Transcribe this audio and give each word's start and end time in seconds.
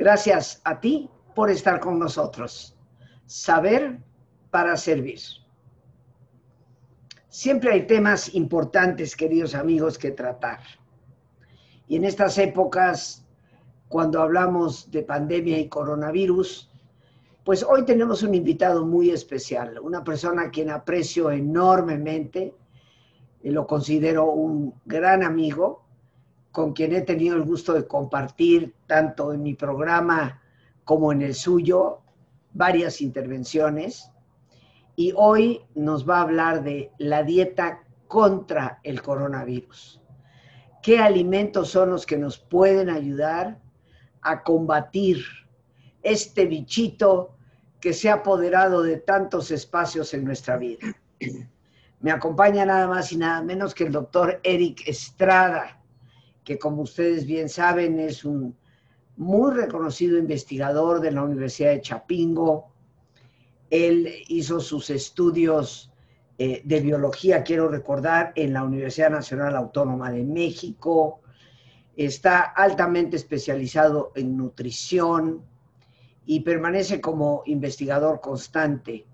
Gracias 0.00 0.62
a 0.64 0.80
ti 0.80 1.10
por 1.34 1.50
estar 1.50 1.78
con 1.78 1.98
nosotros. 1.98 2.74
Saber 3.26 3.98
para 4.50 4.74
servir. 4.78 5.20
Siempre 7.28 7.72
hay 7.72 7.86
temas 7.86 8.34
importantes, 8.34 9.14
queridos 9.14 9.54
amigos, 9.54 9.98
que 9.98 10.10
tratar. 10.12 10.60
Y 11.86 11.96
en 11.96 12.06
estas 12.06 12.38
épocas, 12.38 13.26
cuando 13.88 14.22
hablamos 14.22 14.90
de 14.90 15.02
pandemia 15.02 15.58
y 15.58 15.68
coronavirus, 15.68 16.72
pues 17.44 17.62
hoy 17.62 17.84
tenemos 17.84 18.22
un 18.22 18.34
invitado 18.34 18.86
muy 18.86 19.10
especial, 19.10 19.78
una 19.80 20.02
persona 20.02 20.44
a 20.44 20.50
quien 20.50 20.70
aprecio 20.70 21.30
enormemente, 21.30 22.54
lo 23.42 23.66
considero 23.66 24.30
un 24.32 24.72
gran 24.86 25.22
amigo, 25.22 25.84
con 26.52 26.72
quien 26.72 26.94
he 26.94 27.02
tenido 27.02 27.36
el 27.36 27.42
gusto 27.42 27.74
de 27.74 27.86
compartir 27.86 28.74
tanto 28.86 29.32
en 29.32 29.42
mi 29.42 29.54
programa 29.54 30.42
como 30.84 31.12
en 31.12 31.22
el 31.22 31.34
suyo 31.34 32.00
varias 32.52 33.00
intervenciones. 33.00 34.10
Y 34.96 35.12
hoy 35.16 35.62
nos 35.74 36.08
va 36.08 36.18
a 36.18 36.22
hablar 36.22 36.64
de 36.64 36.90
la 36.98 37.22
dieta 37.22 37.84
contra 38.08 38.80
el 38.82 39.00
coronavirus. 39.02 40.00
¿Qué 40.82 40.98
alimentos 40.98 41.70
son 41.70 41.90
los 41.90 42.06
que 42.06 42.18
nos 42.18 42.38
pueden 42.38 42.90
ayudar 42.90 43.60
a 44.22 44.42
combatir 44.42 45.24
este 46.02 46.46
bichito 46.46 47.36
que 47.80 47.92
se 47.92 48.10
ha 48.10 48.14
apoderado 48.14 48.82
de 48.82 48.96
tantos 48.96 49.50
espacios 49.50 50.12
en 50.12 50.24
nuestra 50.24 50.56
vida? 50.56 50.96
Me 52.00 52.10
acompaña 52.10 52.64
nada 52.64 52.88
más 52.88 53.12
y 53.12 53.18
nada 53.18 53.42
menos 53.42 53.74
que 53.74 53.84
el 53.84 53.92
doctor 53.92 54.40
Eric 54.42 54.82
Estrada 54.86 55.79
que 56.50 56.58
como 56.58 56.82
ustedes 56.82 57.26
bien 57.26 57.48
saben 57.48 58.00
es 58.00 58.24
un 58.24 58.56
muy 59.16 59.54
reconocido 59.54 60.18
investigador 60.18 61.00
de 61.00 61.12
la 61.12 61.22
Universidad 61.22 61.70
de 61.70 61.80
Chapingo. 61.80 62.72
Él 63.70 64.12
hizo 64.26 64.58
sus 64.58 64.90
estudios 64.90 65.92
eh, 66.38 66.60
de 66.64 66.80
biología, 66.80 67.44
quiero 67.44 67.68
recordar, 67.68 68.32
en 68.34 68.52
la 68.52 68.64
Universidad 68.64 69.10
Nacional 69.10 69.54
Autónoma 69.54 70.10
de 70.10 70.24
México. 70.24 71.20
Está 71.96 72.40
altamente 72.40 73.14
especializado 73.14 74.10
en 74.16 74.36
nutrición 74.36 75.44
y 76.26 76.40
permanece 76.40 77.00
como 77.00 77.44
investigador 77.46 78.20
constante. 78.20 79.06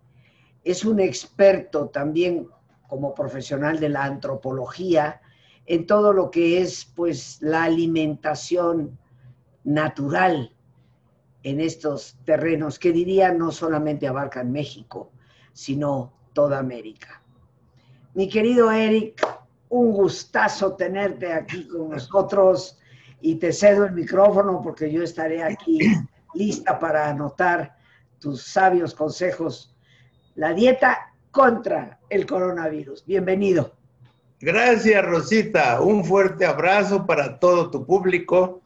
Es 0.65 0.87
un 0.87 1.00
experto 1.00 1.91
también 1.91 2.48
como 2.89 3.12
profesional 3.12 3.78
de 3.78 3.91
la 3.91 4.05
antropología 4.05 5.21
en 5.67 5.86
todo 5.86 6.12
lo 6.12 6.31
que 6.31 6.61
es 6.61 6.84
pues 6.84 7.39
la 7.41 7.64
alimentación 7.64 8.98
natural 9.64 10.53
en 11.42 11.61
estos 11.61 12.19
terrenos 12.25 12.78
que 12.78 12.92
diría 12.92 13.33
no 13.33 13.53
solamente 13.53 14.06
abarcan 14.06 14.53
México, 14.53 15.12
sino 15.53 16.12
toda 16.33 16.59
América. 16.59 17.22
Mi 18.14 18.28
querido 18.28 18.70
Eric, 18.70 19.27
un 19.69 19.92
gustazo 19.92 20.75
tenerte 20.75 21.33
aquí 21.33 21.69
con 21.69 21.91
nosotros 21.91 22.78
y 23.20 23.37
te 23.37 23.53
cedo 23.53 23.84
el 23.84 23.92
micrófono 23.92 24.61
porque 24.62 24.91
yo 24.91 25.03
estaré 25.03 25.42
aquí 25.42 25.78
lista 26.34 26.78
para 26.78 27.09
anotar 27.09 27.77
tus 28.19 28.42
sabios 28.42 28.94
consejos. 28.94 29.75
La 30.34 30.53
dieta 30.53 31.15
contra 31.31 32.00
el 32.09 32.26
coronavirus. 32.26 33.05
Bienvenido. 33.06 33.72
Gracias, 34.41 35.05
Rosita. 35.05 35.81
Un 35.81 36.05
fuerte 36.05 36.45
abrazo 36.45 37.07
para 37.07 37.39
todo 37.39 37.71
tu 37.71 37.87
público. 37.87 38.61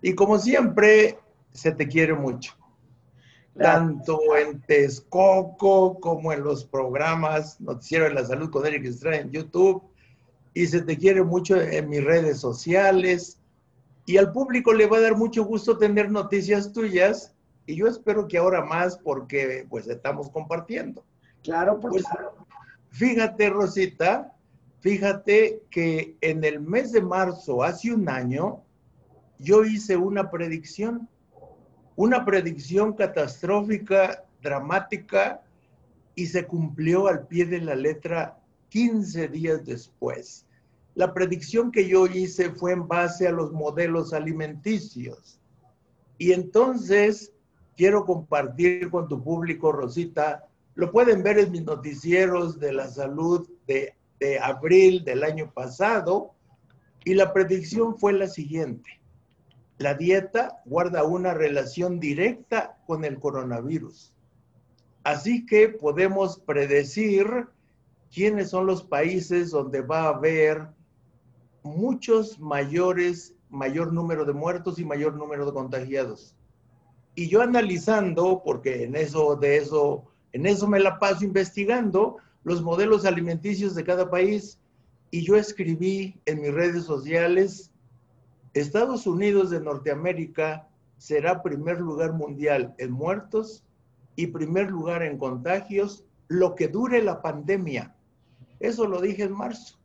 Y 0.00 0.14
como 0.14 0.38
siempre, 0.38 1.18
se 1.52 1.70
te 1.72 1.86
quiere 1.86 2.14
mucho. 2.14 2.54
Tanto 3.56 4.18
en 4.36 4.60
Texcoco 4.62 6.00
como 6.00 6.32
en 6.32 6.42
los 6.42 6.64
programas 6.64 7.60
Noticiero 7.60 8.06
de 8.06 8.14
la 8.14 8.24
Salud 8.24 8.50
con 8.50 8.66
Eric 8.66 8.86
Estrada 8.86 9.18
en 9.18 9.30
YouTube. 9.30 9.82
Y 10.54 10.66
se 10.66 10.82
te 10.82 10.98
quiere 10.98 11.22
mucho 11.22 11.60
en 11.60 11.88
mis 11.88 12.02
redes 12.02 12.40
sociales. 12.40 13.38
Y 14.06 14.16
al 14.16 14.32
público 14.32 14.72
le 14.72 14.86
va 14.86 14.96
a 14.96 15.02
dar 15.02 15.16
mucho 15.16 15.44
gusto 15.44 15.78
tener 15.78 16.10
noticias 16.10 16.72
tuyas. 16.72 17.32
Y 17.66 17.76
yo 17.76 17.86
espero 17.86 18.26
que 18.26 18.38
ahora 18.38 18.64
más 18.64 18.98
porque 18.98 19.66
pues 19.70 19.86
estamos 19.86 20.28
compartiendo. 20.30 21.04
Claro, 21.44 21.78
por 21.78 21.92
pues, 21.92 22.04
Fíjate, 22.90 23.48
Rosita, 23.48 24.34
Fíjate 24.82 25.62
que 25.70 26.16
en 26.20 26.42
el 26.42 26.58
mes 26.58 26.90
de 26.90 27.00
marzo, 27.00 27.62
hace 27.62 27.94
un 27.94 28.08
año, 28.08 28.64
yo 29.38 29.64
hice 29.64 29.96
una 29.96 30.28
predicción, 30.28 31.08
una 31.94 32.24
predicción 32.24 32.92
catastrófica, 32.92 34.24
dramática, 34.42 35.40
y 36.16 36.26
se 36.26 36.48
cumplió 36.48 37.06
al 37.06 37.28
pie 37.28 37.46
de 37.46 37.60
la 37.60 37.76
letra 37.76 38.40
15 38.70 39.28
días 39.28 39.64
después. 39.64 40.46
La 40.96 41.14
predicción 41.14 41.70
que 41.70 41.86
yo 41.86 42.08
hice 42.08 42.50
fue 42.50 42.72
en 42.72 42.88
base 42.88 43.28
a 43.28 43.32
los 43.32 43.52
modelos 43.52 44.12
alimenticios. 44.12 45.38
Y 46.18 46.32
entonces 46.32 47.32
quiero 47.76 48.04
compartir 48.04 48.90
con 48.90 49.06
tu 49.06 49.22
público, 49.22 49.70
Rosita, 49.70 50.48
lo 50.74 50.90
pueden 50.90 51.22
ver 51.22 51.38
en 51.38 51.52
mis 51.52 51.62
noticieros 51.62 52.58
de 52.58 52.72
la 52.72 52.88
salud 52.88 53.48
de 53.68 53.94
de 54.22 54.38
abril 54.38 55.02
del 55.02 55.24
año 55.24 55.52
pasado 55.52 56.30
y 57.04 57.14
la 57.14 57.32
predicción 57.32 57.98
fue 57.98 58.12
la 58.12 58.28
siguiente. 58.28 59.00
La 59.78 59.94
dieta 59.94 60.62
guarda 60.64 61.02
una 61.02 61.34
relación 61.34 61.98
directa 61.98 62.78
con 62.86 63.04
el 63.04 63.18
coronavirus. 63.18 64.14
Así 65.02 65.44
que 65.44 65.68
podemos 65.68 66.38
predecir 66.38 67.48
quiénes 68.14 68.50
son 68.50 68.66
los 68.66 68.84
países 68.84 69.50
donde 69.50 69.80
va 69.80 70.02
a 70.04 70.10
haber 70.10 70.68
muchos 71.64 72.38
mayores, 72.38 73.34
mayor 73.50 73.92
número 73.92 74.24
de 74.24 74.34
muertos 74.34 74.78
y 74.78 74.84
mayor 74.84 75.16
número 75.16 75.46
de 75.46 75.52
contagiados. 75.52 76.36
Y 77.16 77.28
yo 77.28 77.42
analizando, 77.42 78.40
porque 78.44 78.84
en 78.84 78.94
eso, 78.94 79.34
de 79.34 79.56
eso, 79.56 80.04
en 80.32 80.46
eso 80.46 80.68
me 80.68 80.78
la 80.78 81.00
paso 81.00 81.24
investigando, 81.24 82.18
los 82.44 82.62
modelos 82.62 83.04
alimenticios 83.04 83.74
de 83.74 83.84
cada 83.84 84.10
país 84.10 84.58
y 85.10 85.24
yo 85.24 85.36
escribí 85.36 86.20
en 86.26 86.40
mis 86.40 86.52
redes 86.52 86.84
sociales, 86.84 87.70
Estados 88.54 89.06
Unidos 89.06 89.50
de 89.50 89.60
Norteamérica 89.60 90.68
será 90.98 91.42
primer 91.42 91.80
lugar 91.80 92.12
mundial 92.12 92.74
en 92.78 92.92
muertos 92.92 93.64
y 94.16 94.28
primer 94.28 94.70
lugar 94.70 95.02
en 95.02 95.18
contagios 95.18 96.04
lo 96.28 96.54
que 96.54 96.68
dure 96.68 97.02
la 97.02 97.22
pandemia. 97.22 97.94
Eso 98.60 98.86
lo 98.86 99.00
dije 99.00 99.24
en 99.24 99.32
marzo. 99.32 99.78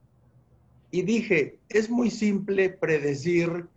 Y 0.91 1.01
dije, 1.01 1.59
es 1.69 1.89
muy 1.89 2.09
simple 2.09 2.69
predecir 2.69 3.67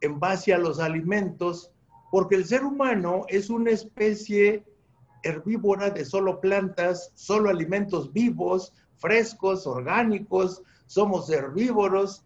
en 0.00 0.20
base 0.20 0.52
a 0.52 0.58
los 0.58 0.78
alimentos, 0.78 1.72
porque 2.10 2.36
el 2.36 2.44
ser 2.44 2.64
humano 2.64 3.24
es 3.28 3.50
una 3.50 3.70
especie 3.70 4.64
herbívora 5.22 5.90
de 5.90 6.04
solo 6.04 6.40
plantas, 6.40 7.12
solo 7.14 7.50
alimentos 7.50 8.12
vivos, 8.12 8.72
frescos, 8.96 9.66
orgánicos, 9.66 10.62
somos 10.86 11.30
herbívoros. 11.30 12.24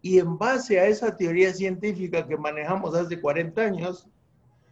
Y 0.00 0.18
en 0.18 0.38
base 0.38 0.78
a 0.78 0.86
esa 0.86 1.16
teoría 1.16 1.52
científica 1.52 2.26
que 2.26 2.36
manejamos 2.36 2.94
hace 2.94 3.20
40 3.20 3.60
años, 3.60 4.06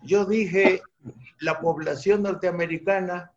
yo 0.03 0.25
dije, 0.25 0.81
la 1.41 1.61
población 1.61 2.23
norteamericana 2.23 3.33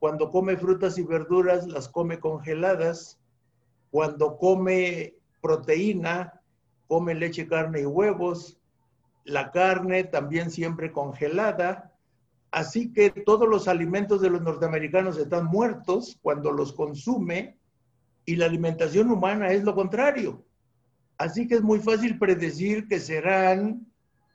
cuando 0.00 0.30
come 0.30 0.56
frutas 0.56 0.98
y 0.98 1.02
verduras 1.02 1.68
las 1.68 1.88
come 1.88 2.18
congeladas, 2.18 3.20
cuando 3.90 4.38
come 4.38 5.14
proteína, 5.42 6.40
come 6.88 7.14
leche, 7.14 7.46
carne 7.46 7.82
y 7.82 7.86
huevos, 7.86 8.58
la 9.24 9.52
carne 9.52 10.04
también 10.04 10.50
siempre 10.50 10.90
congelada, 10.90 11.89
Así 12.50 12.92
que 12.92 13.10
todos 13.10 13.48
los 13.48 13.68
alimentos 13.68 14.20
de 14.20 14.30
los 14.30 14.42
norteamericanos 14.42 15.16
están 15.18 15.46
muertos 15.46 16.18
cuando 16.20 16.50
los 16.50 16.72
consume 16.72 17.56
y 18.24 18.36
la 18.36 18.46
alimentación 18.46 19.10
humana 19.10 19.52
es 19.52 19.62
lo 19.62 19.74
contrario. 19.74 20.44
Así 21.16 21.46
que 21.46 21.56
es 21.56 21.62
muy 21.62 21.78
fácil 21.78 22.18
predecir 22.18 22.88
que 22.88 22.98
serán 22.98 23.86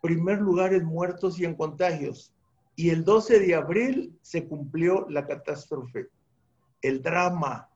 primer 0.02 0.40
lugar 0.40 0.74
en 0.74 0.86
muertos 0.86 1.40
y 1.40 1.46
en 1.46 1.56
contagios. 1.56 2.32
Y 2.76 2.90
el 2.90 3.04
12 3.04 3.40
de 3.40 3.56
abril 3.56 4.18
se 4.22 4.48
cumplió 4.48 5.08
la 5.10 5.26
catástrofe, 5.26 6.08
el 6.82 7.02
drama. 7.02 7.70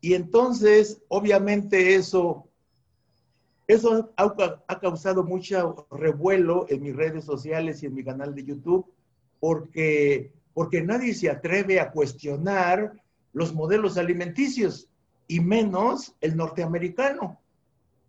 Y 0.00 0.14
entonces, 0.14 1.02
obviamente 1.08 1.94
eso, 1.94 2.48
eso 3.66 4.12
ha, 4.16 4.34
ha 4.66 4.80
causado 4.80 5.22
mucho 5.22 5.86
revuelo 5.90 6.66
en 6.68 6.82
mis 6.82 6.96
redes 6.96 7.24
sociales 7.24 7.82
y 7.82 7.86
en 7.86 7.94
mi 7.94 8.04
canal 8.04 8.34
de 8.34 8.44
YouTube 8.44 8.95
porque, 9.40 10.32
porque 10.54 10.82
nadie 10.82 11.14
se 11.14 11.30
atreve 11.30 11.80
a 11.80 11.90
cuestionar 11.90 12.92
los 13.32 13.54
modelos 13.54 13.98
alimenticios 13.98 14.88
y 15.28 15.40
menos 15.40 16.14
el 16.20 16.36
norteamericano. 16.36 17.38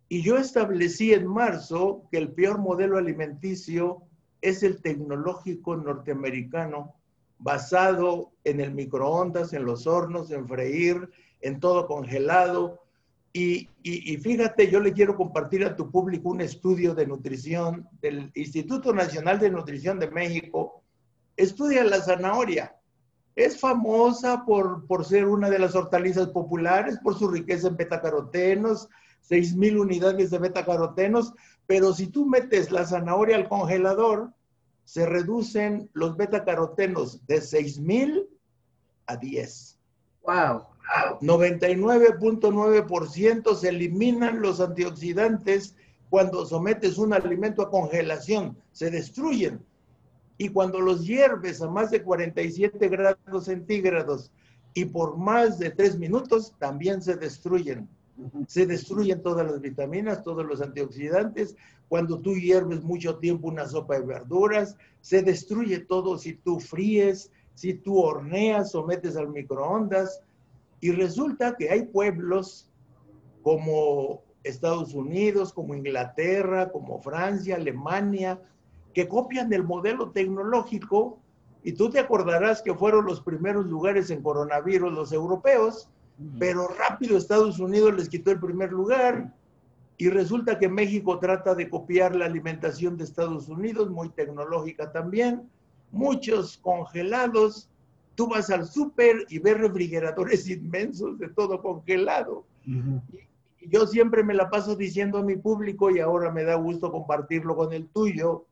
Y 0.08 0.22
yo 0.22 0.38
establecí 0.38 1.12
en 1.12 1.26
marzo 1.26 2.02
que 2.10 2.18
el 2.18 2.32
peor 2.32 2.58
modelo 2.58 2.96
alimenticio 2.96 4.02
es 4.40 4.62
el 4.62 4.80
tecnológico 4.80 5.76
norteamericano 5.76 6.94
basado 7.38 8.32
en 8.44 8.60
el 8.60 8.72
microondas, 8.72 9.52
en 9.52 9.64
los 9.64 9.86
hornos, 9.86 10.30
en 10.30 10.48
freír, 10.48 11.10
en 11.40 11.60
todo 11.60 11.86
congelado. 11.86 12.80
Y, 13.32 13.68
y, 13.82 14.16
fíjate, 14.16 14.70
yo 14.70 14.80
le 14.80 14.92
quiero 14.92 15.14
compartir 15.14 15.64
a 15.64 15.76
tu 15.76 15.90
público 15.90 16.30
un 16.30 16.40
estudio 16.40 16.94
de 16.94 17.06
nutrición 17.06 17.88
del 18.00 18.32
Instituto 18.34 18.92
Nacional 18.92 19.38
de 19.38 19.50
Nutrición 19.50 19.98
de 19.98 20.10
México. 20.10 20.82
Estudia 21.38 21.82
la 21.84 22.02
zanahoria. 22.02 22.76
Es 23.36 23.60
famosa 23.60 24.44
por, 24.44 24.84
por 24.86 25.04
ser 25.04 25.26
una 25.26 25.48
de 25.48 25.60
las 25.60 25.76
hortalizas 25.76 26.30
populares, 26.30 26.98
por 26.98 27.16
su 27.16 27.28
riqueza 27.28 27.68
en 27.68 27.76
betacarotenos, 27.76 28.88
6.000 29.30 29.80
unidades 29.80 30.30
de 30.30 30.38
betacarotenos, 30.38 31.32
pero 31.68 31.94
si 31.94 32.08
tú 32.08 32.26
metes 32.26 32.72
la 32.72 32.84
zanahoria 32.84 33.36
al 33.36 33.48
congelador, 33.48 34.32
se 34.82 35.06
reducen 35.06 35.88
los 35.92 36.16
betacarotenos 36.16 37.24
de 37.28 37.36
6.000 37.36 38.26
a 39.06 39.16
10. 39.16 39.78
¡Wow! 40.24 40.64
99.9% 41.20 43.54
se 43.54 43.68
eliminan 43.68 44.42
los 44.42 44.60
antioxidantes 44.60 45.76
cuando 46.10 46.44
sometes 46.46 46.98
un 46.98 47.12
alimento 47.12 47.62
a 47.62 47.70
congelación, 47.70 48.58
se 48.72 48.90
destruyen. 48.90 49.64
Y 50.38 50.48
cuando 50.50 50.80
los 50.80 51.04
hierves 51.04 51.60
a 51.60 51.68
más 51.68 51.90
de 51.90 52.02
47 52.02 52.88
grados 52.88 53.44
centígrados 53.44 54.30
y 54.72 54.84
por 54.84 55.16
más 55.16 55.58
de 55.58 55.70
3 55.70 55.98
minutos, 55.98 56.54
también 56.58 57.02
se 57.02 57.16
destruyen. 57.16 57.88
Se 58.46 58.66
destruyen 58.66 59.22
todas 59.22 59.46
las 59.46 59.60
vitaminas, 59.60 60.22
todos 60.22 60.46
los 60.46 60.62
antioxidantes. 60.62 61.56
Cuando 61.88 62.20
tú 62.20 62.34
hierves 62.34 62.82
mucho 62.82 63.18
tiempo 63.18 63.48
una 63.48 63.66
sopa 63.66 63.98
de 63.98 64.06
verduras, 64.06 64.76
se 65.00 65.22
destruye 65.22 65.80
todo 65.80 66.18
si 66.18 66.34
tú 66.34 66.60
fríes, 66.60 67.32
si 67.54 67.74
tú 67.74 67.98
horneas 67.98 68.74
o 68.74 68.84
metes 68.84 69.16
al 69.16 69.28
microondas. 69.28 70.22
Y 70.80 70.92
resulta 70.92 71.56
que 71.56 71.70
hay 71.70 71.86
pueblos 71.86 72.68
como 73.42 74.22
Estados 74.44 74.94
Unidos, 74.94 75.52
como 75.52 75.74
Inglaterra, 75.74 76.70
como 76.70 77.00
Francia, 77.00 77.56
Alemania, 77.56 78.40
que 78.94 79.08
copian 79.08 79.52
el 79.52 79.64
modelo 79.64 80.10
tecnológico. 80.10 81.18
Y 81.62 81.72
tú 81.72 81.90
te 81.90 81.98
acordarás 81.98 82.62
que 82.62 82.74
fueron 82.74 83.04
los 83.04 83.20
primeros 83.20 83.66
lugares 83.66 84.10
en 84.10 84.22
coronavirus 84.22 84.92
los 84.92 85.12
europeos 85.12 85.88
pero 86.38 86.68
rápido 86.68 87.16
Estados 87.16 87.60
Unidos 87.60 87.94
les 87.94 88.08
quitó 88.08 88.32
el 88.32 88.40
primer 88.40 88.72
lugar 88.72 89.32
y 89.96 90.10
resulta 90.10 90.58
que 90.58 90.68
México 90.68 91.18
trata 91.18 91.54
de 91.54 91.70
copiar 91.70 92.14
la 92.16 92.26
alimentación 92.26 92.96
de 92.96 93.04
Estados 93.04 93.48
Unidos, 93.48 93.90
muy 93.90 94.08
tecnológica 94.10 94.90
también, 94.92 95.48
muchos 95.92 96.58
congelados. 96.58 97.68
Tú 98.14 98.28
vas 98.28 98.50
al 98.50 98.66
súper 98.66 99.26
y 99.28 99.38
ves 99.38 99.58
refrigeradores 99.58 100.48
inmensos 100.50 101.18
de 101.18 101.28
todo 101.28 101.62
congelado. 101.62 102.44
y 102.66 103.68
yo 103.68 103.86
siempre 103.86 104.24
me 104.24 104.34
la 104.34 104.50
paso 104.50 104.74
diciendo 104.74 105.18
a 105.18 105.22
mi 105.22 105.36
público 105.36 105.90
y 105.90 106.00
ahora 106.00 106.32
me 106.32 106.44
da 106.44 106.56
gusto 106.56 106.90
compartirlo 106.90 107.56
con 107.56 107.72
el 107.72 107.86
tuyo. 107.88 108.44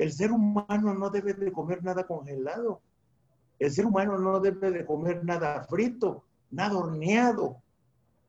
El 0.00 0.12
ser 0.12 0.32
humano 0.32 0.94
no 0.94 1.10
debe 1.10 1.34
de 1.34 1.52
comer 1.52 1.84
nada 1.84 2.06
congelado. 2.06 2.80
El 3.58 3.70
ser 3.70 3.84
humano 3.84 4.18
no 4.18 4.40
debe 4.40 4.70
de 4.70 4.86
comer 4.86 5.22
nada 5.26 5.62
frito 5.64 6.24
nada 6.50 6.74
horneado. 6.74 7.62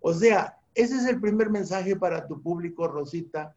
O 0.02 0.14
sea, 0.14 0.58
ese 0.76 0.98
es 0.98 1.06
el 1.06 1.22
primer 1.22 1.50
mensaje 1.50 1.96
para 1.96 2.28
tu 2.28 2.42
público, 2.42 2.90
Rosita. 2.90 3.56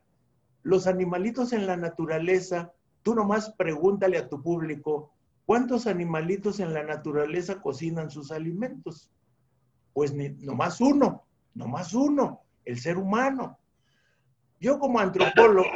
Los 0.63 0.87
animalitos 0.87 1.53
en 1.53 1.67
la 1.67 1.77
naturaleza, 1.77 2.73
tú 3.03 3.17
nomás 3.17 3.51
pregúntale 3.51 4.17
a 4.17 4.29
tu 4.29 4.41
público, 4.41 5.13
¿cuántos 5.45 5.89
animalitos 5.89 6.61
en 6.61 6.73
la 6.73 6.85
naturaleza 6.85 7.61
cocinan 7.61 8.13
sus 8.13 8.31
alimentos? 8.31 9.11
Pues 9.93 10.15
ni, 10.15 10.29
nomás 10.29 10.81
uno, 10.81 11.25
nomás 11.53 11.93
uno, 11.95 12.43
el 12.65 12.79
ser 12.79 12.97
humano. 12.97 13.59
Yo 14.61 14.79
como 14.79 15.01
antropólogo, 15.01 15.69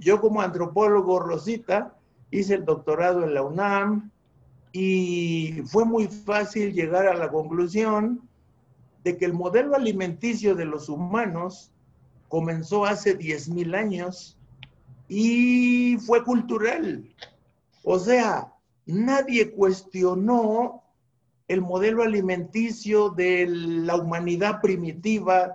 yo 0.00 0.20
como 0.20 0.40
antropólogo, 0.40 1.20
Rosita, 1.20 1.94
hice 2.30 2.54
el 2.54 2.64
doctorado 2.64 3.22
en 3.24 3.34
la 3.34 3.42
UNAM, 3.42 4.10
y 4.76 5.62
fue 5.66 5.84
muy 5.84 6.08
fácil 6.08 6.72
llegar 6.72 7.06
a 7.06 7.14
la 7.14 7.30
conclusión 7.30 8.28
de 9.04 9.16
que 9.16 9.24
el 9.24 9.32
modelo 9.32 9.76
alimenticio 9.76 10.56
de 10.56 10.64
los 10.64 10.88
humanos 10.88 11.70
comenzó 12.28 12.84
hace 12.84 13.16
10.000 13.16 13.76
años 13.76 14.36
y 15.08 15.96
fue 15.98 16.24
cultural. 16.24 17.08
O 17.84 18.00
sea, 18.00 18.52
nadie 18.86 19.52
cuestionó 19.52 20.82
el 21.46 21.60
modelo 21.60 22.02
alimenticio 22.02 23.10
de 23.10 23.46
la 23.46 23.94
humanidad 23.94 24.60
primitiva 24.60 25.54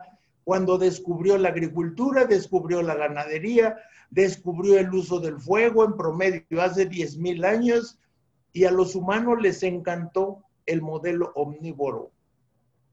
cuando 0.50 0.80
descubrió 0.80 1.38
la 1.38 1.50
agricultura, 1.50 2.26
descubrió 2.26 2.82
la 2.82 2.96
ganadería, 2.96 3.78
descubrió 4.10 4.80
el 4.80 4.92
uso 4.92 5.20
del 5.20 5.40
fuego 5.40 5.86
en 5.86 5.96
promedio 5.96 6.60
hace 6.60 6.90
10.000 6.90 7.46
años 7.46 8.00
y 8.52 8.64
a 8.64 8.72
los 8.72 8.96
humanos 8.96 9.40
les 9.44 9.62
encantó 9.62 10.44
el 10.66 10.82
modelo 10.82 11.32
omnívoro 11.36 12.10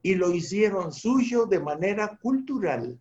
y 0.03 0.17
lo 0.17 0.33
hicieron 0.33 0.93
suyo 0.93 1.47
de 1.47 1.59
manera 1.59 2.19
cultural, 2.21 3.01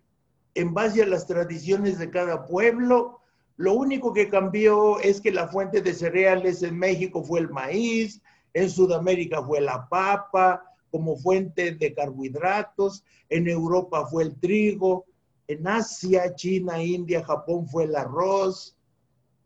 en 0.53 0.73
base 0.73 1.03
a 1.03 1.07
las 1.07 1.27
tradiciones 1.27 1.99
de 1.99 2.09
cada 2.09 2.45
pueblo. 2.45 3.19
Lo 3.57 3.73
único 3.73 4.13
que 4.13 4.29
cambió 4.29 5.01
es 5.01 5.19
que 5.19 5.33
la 5.33 5.49
fuente 5.49 5.81
de 5.81 5.93
cereales 5.93 6.63
en 6.63 6.79
México 6.79 7.21
fue 7.25 7.41
el 7.41 7.49
maíz, 7.49 8.21
en 8.53 8.69
Sudamérica 8.69 9.43
fue 9.43 9.59
la 9.59 9.89
papa 9.89 10.63
como 10.95 11.17
fuente 11.17 11.75
de 11.75 11.93
carbohidratos, 11.93 13.03
en 13.27 13.49
Europa 13.49 14.05
fue 14.05 14.23
el 14.23 14.39
trigo, 14.39 15.03
en 15.45 15.67
Asia, 15.67 16.33
China, 16.35 16.81
India, 16.81 17.21
Japón 17.21 17.67
fue 17.67 17.83
el 17.83 17.97
arroz, 17.97 18.77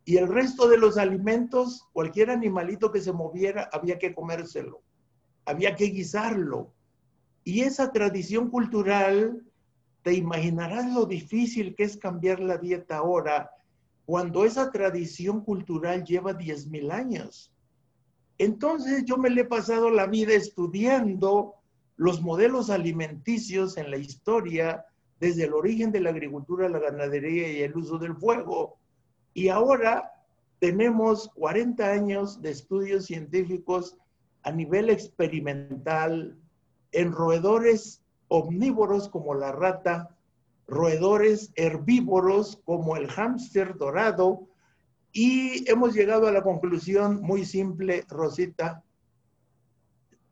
y 0.05 0.17
el 0.17 0.27
resto 0.27 0.69
de 0.69 0.77
los 0.77 0.99
alimentos, 0.99 1.87
cualquier 1.91 2.29
animalito 2.29 2.91
que 2.91 3.01
se 3.01 3.11
moviera, 3.11 3.67
había 3.73 3.97
que 3.97 4.13
comérselo, 4.13 4.83
había 5.43 5.75
que 5.75 5.85
guisarlo. 5.85 6.71
Y 7.43 7.61
esa 7.61 7.91
tradición 7.91 8.51
cultural, 8.51 9.43
te 10.03 10.13
imaginarás 10.13 10.93
lo 10.93 11.07
difícil 11.07 11.73
que 11.73 11.85
es 11.85 11.97
cambiar 11.97 12.41
la 12.41 12.59
dieta 12.59 12.97
ahora, 12.97 13.49
cuando 14.05 14.45
esa 14.45 14.69
tradición 14.69 15.43
cultural 15.43 16.03
lleva 16.03 16.37
10.000 16.37 16.91
años. 16.91 17.51
Entonces 18.39 19.03
yo 19.05 19.17
me 19.17 19.29
le 19.29 19.41
he 19.41 19.45
pasado 19.45 19.91
la 19.91 20.07
vida 20.07 20.33
estudiando 20.33 21.55
los 21.97 22.21
modelos 22.21 22.69
alimenticios 22.69 23.77
en 23.77 23.91
la 23.91 23.97
historia, 23.97 24.85
desde 25.19 25.43
el 25.43 25.53
origen 25.53 25.91
de 25.91 25.99
la 25.99 26.11
agricultura, 26.11 26.69
la 26.69 26.79
ganadería 26.79 27.51
y 27.51 27.61
el 27.61 27.75
uso 27.75 27.97
del 27.97 28.15
fuego. 28.15 28.77
Y 29.33 29.49
ahora 29.49 30.13
tenemos 30.59 31.29
40 31.35 31.85
años 31.85 32.41
de 32.41 32.51
estudios 32.51 33.05
científicos 33.05 33.97
a 34.43 34.51
nivel 34.51 34.89
experimental 34.89 36.37
en 36.93 37.11
roedores 37.11 38.01
omnívoros 38.29 39.09
como 39.09 39.35
la 39.35 39.51
rata, 39.51 40.15
roedores 40.65 41.51
herbívoros 41.55 42.61
como 42.63 42.95
el 42.95 43.07
hámster 43.07 43.75
dorado, 43.75 44.47
y 45.11 45.69
hemos 45.69 45.93
llegado 45.93 46.27
a 46.27 46.31
la 46.31 46.43
conclusión 46.43 47.21
muy 47.21 47.45
simple, 47.45 48.05
Rosita. 48.07 48.83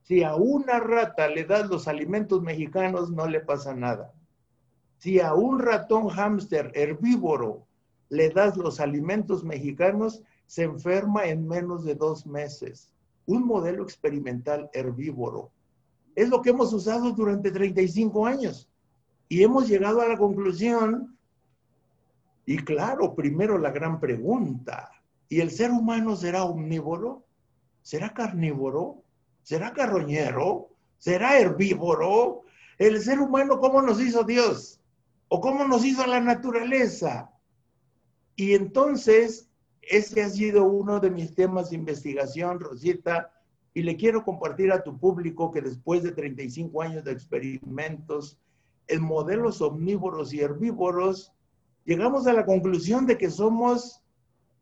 Si 0.03 0.23
a 0.23 0.35
una 0.35 0.79
rata 0.79 1.27
le 1.27 1.45
das 1.45 1.67
los 1.67 1.87
alimentos 1.87 2.41
mexicanos, 2.41 3.11
no 3.11 3.27
le 3.27 3.39
pasa 3.39 3.73
nada. 3.73 4.13
Si 4.97 5.19
a 5.19 5.33
un 5.33 5.59
ratón 5.59 6.07
hámster 6.09 6.71
herbívoro 6.75 7.67
le 8.09 8.29
das 8.29 8.55
los 8.55 8.79
alimentos 8.79 9.43
mexicanos, 9.43 10.23
se 10.45 10.63
enferma 10.63 11.25
en 11.25 11.47
menos 11.47 11.83
de 11.83 11.95
dos 11.95 12.25
meses. 12.25 12.93
Un 13.25 13.45
modelo 13.45 13.83
experimental 13.83 14.69
herbívoro. 14.73 15.51
Es 16.15 16.29
lo 16.29 16.41
que 16.41 16.51
hemos 16.51 16.71
usado 16.71 17.11
durante 17.11 17.51
35 17.51 18.25
años. 18.25 18.69
Y 19.27 19.43
hemos 19.43 19.67
llegado 19.67 19.99
a 20.01 20.07
la 20.07 20.17
conclusión, 20.17 21.16
y 22.47 22.59
claro, 22.59 23.13
primero 23.13 23.57
la 23.57 23.71
gran 23.71 23.99
pregunta, 23.99 24.89
¿y 25.27 25.41
el 25.41 25.51
ser 25.51 25.69
humano 25.69 26.15
será 26.15 26.45
omnívoro? 26.45 27.25
¿Será 27.81 28.13
carnívoro? 28.13 29.03
¿Será 29.43 29.73
carroñero? 29.73 30.69
¿Será 30.97 31.37
herbívoro? 31.37 32.43
¿El 32.77 33.01
ser 33.01 33.19
humano 33.19 33.59
cómo 33.59 33.81
nos 33.81 33.99
hizo 33.99 34.23
Dios? 34.23 34.79
¿O 35.27 35.41
cómo 35.41 35.67
nos 35.67 35.83
hizo 35.83 36.07
la 36.07 36.21
naturaleza? 36.21 37.29
Y 38.37 38.53
entonces, 38.53 39.49
ese 39.81 40.23
ha 40.23 40.29
sido 40.29 40.63
uno 40.63 41.01
de 41.01 41.11
mis 41.11 41.35
temas 41.35 41.71
de 41.71 41.75
investigación, 41.75 42.61
Rosita, 42.61 43.29
y 43.73 43.83
le 43.83 43.97
quiero 43.97 44.23
compartir 44.23 44.71
a 44.71 44.83
tu 44.83 44.97
público 44.97 45.51
que 45.51 45.61
después 45.61 46.01
de 46.01 46.13
35 46.13 46.81
años 46.81 47.03
de 47.03 47.11
experimentos 47.11 48.39
en 48.87 49.03
modelos 49.03 49.61
omnívoros 49.61 50.33
y 50.33 50.39
herbívoros, 50.39 51.33
llegamos 51.87 52.27
a 52.27 52.33
la 52.33 52.45
conclusión 52.45 53.07
de 53.07 53.17
que 53.17 53.31
somos 53.31 54.03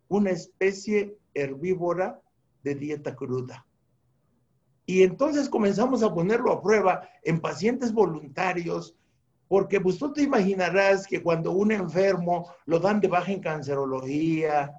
una 0.07 0.29
especie 0.29 1.17
herbívora 1.33 2.21
de 2.63 2.75
dieta 2.75 3.15
cruda. 3.15 3.65
Y 4.85 5.01
entonces 5.01 5.49
comenzamos 5.49 6.03
a 6.03 6.13
ponerlo 6.13 6.53
a 6.53 6.61
prueba 6.61 7.09
en 7.23 7.41
pacientes 7.41 7.91
voluntarios, 7.91 8.95
porque 9.47 9.81
pues 9.81 9.97
tú 9.97 10.13
te 10.13 10.21
imaginarás 10.21 11.07
que 11.07 11.23
cuando 11.23 11.51
un 11.51 11.71
enfermo 11.71 12.53
lo 12.67 12.79
dan 12.79 13.01
de 13.01 13.07
baja 13.07 13.31
en 13.31 13.41
cancerología, 13.41 14.71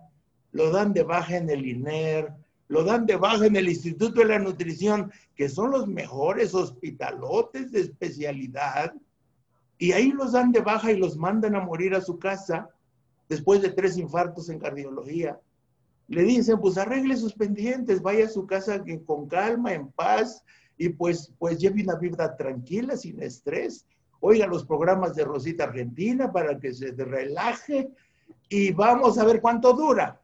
lo 0.52 0.70
dan 0.70 0.92
de 0.92 1.02
baja 1.02 1.36
en 1.36 1.50
el 1.50 1.66
INER, 1.66 2.32
lo 2.68 2.84
dan 2.84 3.06
de 3.06 3.16
baja 3.16 3.46
en 3.46 3.56
el 3.56 3.68
Instituto 3.68 4.20
de 4.20 4.26
la 4.26 4.38
Nutrición, 4.38 5.10
que 5.34 5.48
son 5.48 5.72
los 5.72 5.88
mejores 5.88 6.54
hospitalotes 6.54 7.72
de 7.72 7.80
especialidad, 7.80 8.94
y 9.78 9.92
ahí 9.92 10.12
los 10.12 10.32
dan 10.32 10.52
de 10.52 10.60
baja 10.60 10.92
y 10.92 10.96
los 10.96 11.16
mandan 11.16 11.54
a 11.54 11.60
morir 11.60 11.94
a 11.94 12.00
su 12.00 12.18
casa 12.18 12.68
después 13.28 13.60
de 13.62 13.70
tres 13.70 13.96
infartos 13.96 14.48
en 14.48 14.58
cardiología. 14.58 15.38
Le 16.08 16.22
dicen, 16.22 16.60
pues 16.60 16.78
arregle 16.78 17.16
sus 17.16 17.34
pendientes, 17.34 18.00
vaya 18.00 18.26
a 18.26 18.30
su 18.30 18.46
casa 18.46 18.82
con 19.04 19.26
calma, 19.26 19.72
en 19.72 19.88
paz, 19.88 20.44
y 20.78 20.90
pues, 20.90 21.32
pues 21.38 21.58
lleve 21.58 21.82
una 21.82 21.96
vida 21.96 22.36
tranquila, 22.36 22.96
sin 22.96 23.20
estrés. 23.22 23.86
Oiga 24.20 24.46
los 24.46 24.64
programas 24.64 25.14
de 25.14 25.24
Rosita 25.24 25.64
Argentina 25.64 26.30
para 26.32 26.58
que 26.58 26.72
se 26.72 26.92
relaje 26.92 27.90
y 28.48 28.72
vamos 28.72 29.18
a 29.18 29.24
ver 29.24 29.40
cuánto 29.40 29.72
dura 29.72 30.20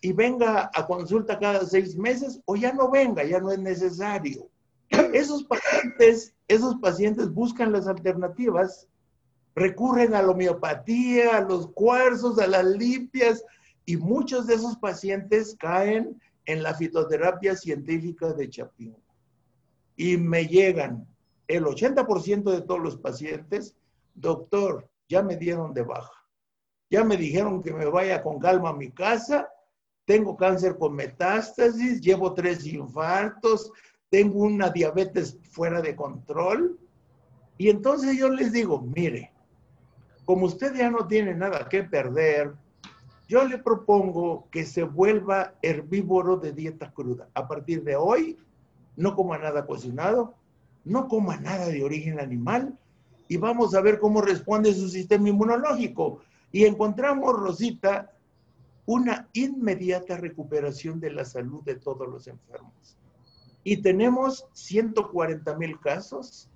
y 0.00 0.12
venga 0.12 0.70
a 0.72 0.86
consulta 0.86 1.38
cada 1.38 1.64
seis 1.66 1.96
meses 1.96 2.40
o 2.46 2.56
ya 2.56 2.72
no 2.72 2.90
venga, 2.90 3.22
ya 3.24 3.40
no 3.40 3.50
es 3.50 3.58
necesario. 3.58 4.48
Esos 5.12 5.44
pacientes, 5.44 6.34
esos 6.50 6.74
pacientes 6.76 7.32
buscan 7.32 7.70
las 7.70 7.86
alternativas, 7.86 8.88
recurren 9.54 10.14
a 10.14 10.22
la 10.22 10.32
homeopatía, 10.32 11.36
a 11.36 11.40
los 11.42 11.68
cuarzos, 11.68 12.40
a 12.40 12.48
las 12.48 12.64
limpias 12.64 13.44
y 13.86 13.96
muchos 13.96 14.48
de 14.48 14.54
esos 14.54 14.76
pacientes 14.76 15.56
caen 15.60 16.20
en 16.46 16.62
la 16.64 16.74
fitoterapia 16.74 17.54
científica 17.54 18.32
de 18.32 18.50
Chapín. 18.50 18.96
Y 19.94 20.16
me 20.16 20.48
llegan 20.48 21.06
el 21.46 21.64
80% 21.64 22.50
de 22.50 22.62
todos 22.62 22.80
los 22.80 22.96
pacientes, 22.96 23.76
doctor, 24.14 24.90
ya 25.08 25.22
me 25.22 25.36
dieron 25.36 25.72
de 25.72 25.82
baja. 25.82 26.26
Ya 26.90 27.04
me 27.04 27.16
dijeron 27.16 27.62
que 27.62 27.72
me 27.72 27.86
vaya 27.86 28.24
con 28.24 28.40
calma 28.40 28.70
a 28.70 28.74
mi 28.74 28.90
casa 28.90 29.48
tengo 30.10 30.36
cáncer 30.36 30.76
con 30.76 30.96
metástasis, 30.96 32.00
llevo 32.00 32.34
tres 32.34 32.66
infartos, 32.66 33.70
tengo 34.10 34.40
una 34.40 34.70
diabetes 34.70 35.38
fuera 35.50 35.80
de 35.80 35.96
control. 35.96 36.78
Y 37.56 37.70
entonces 37.70 38.18
yo 38.18 38.28
les 38.28 38.52
digo, 38.52 38.80
mire, 38.80 39.32
como 40.24 40.46
usted 40.46 40.74
ya 40.74 40.90
no 40.90 41.06
tiene 41.06 41.34
nada 41.34 41.68
que 41.68 41.84
perder, 41.84 42.52
yo 43.28 43.44
le 43.44 43.58
propongo 43.58 44.48
que 44.50 44.64
se 44.64 44.82
vuelva 44.82 45.54
herbívoro 45.62 46.36
de 46.36 46.52
dieta 46.52 46.92
cruda. 46.92 47.28
A 47.34 47.46
partir 47.46 47.84
de 47.84 47.96
hoy, 47.96 48.36
no 48.96 49.14
coma 49.14 49.38
nada 49.38 49.66
cocinado, 49.66 50.34
no 50.84 51.06
coma 51.08 51.36
nada 51.36 51.66
de 51.66 51.84
origen 51.84 52.18
animal 52.18 52.76
y 53.28 53.36
vamos 53.36 53.74
a 53.74 53.80
ver 53.80 54.00
cómo 54.00 54.20
responde 54.20 54.74
su 54.74 54.88
sistema 54.88 55.28
inmunológico. 55.28 56.20
Y 56.50 56.64
encontramos, 56.64 57.32
Rosita, 57.38 58.10
una 58.86 59.28
inmediata 59.32 60.16
recuperación 60.16 60.98
de 60.98 61.12
la 61.12 61.24
salud 61.24 61.62
de 61.62 61.76
todos 61.76 62.08
los 62.08 62.26
enfermos. 62.26 62.98
Y 63.62 63.78
tenemos 63.78 64.46
140 64.52 65.56
mil 65.56 65.78
casos 65.80 66.48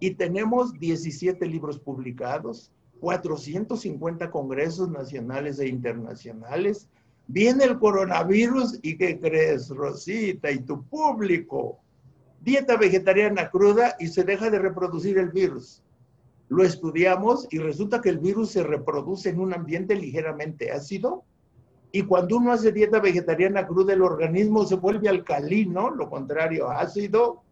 y 0.00 0.12
tenemos 0.12 0.78
17 0.78 1.44
libros 1.46 1.78
publicados, 1.78 2.70
450 3.00 4.30
congresos 4.30 4.88
nacionales 4.88 5.58
e 5.58 5.68
internacionales. 5.68 6.88
Viene 7.26 7.64
el 7.64 7.78
coronavirus 7.78 8.78
y 8.82 8.96
¿qué 8.96 9.18
crees, 9.18 9.68
Rosita, 9.68 10.50
y 10.50 10.60
tu 10.60 10.82
público? 10.84 11.78
Dieta 12.40 12.76
vegetariana 12.76 13.50
cruda 13.50 13.96
y 13.98 14.06
se 14.06 14.24
deja 14.24 14.48
de 14.50 14.58
reproducir 14.58 15.18
el 15.18 15.30
virus. 15.30 15.82
Lo 16.48 16.64
estudiamos 16.64 17.46
y 17.50 17.58
resulta 17.58 18.00
que 18.00 18.08
el 18.08 18.18
virus 18.18 18.52
se 18.52 18.62
reproduce 18.62 19.28
en 19.28 19.40
un 19.40 19.52
ambiente 19.52 19.94
ligeramente 19.96 20.70
ácido 20.70 21.24
y 21.90 22.02
cuando 22.02 22.36
uno 22.36 22.52
hace 22.52 22.72
dieta 22.72 23.00
vegetariana 23.00 23.66
cruda, 23.66 23.94
el 23.94 24.02
organismo 24.02 24.64
se 24.64 24.76
vuelve 24.76 25.08
alcalino, 25.08 25.90
lo 25.90 26.10
contrario, 26.10 26.70
ácido, 26.70 27.42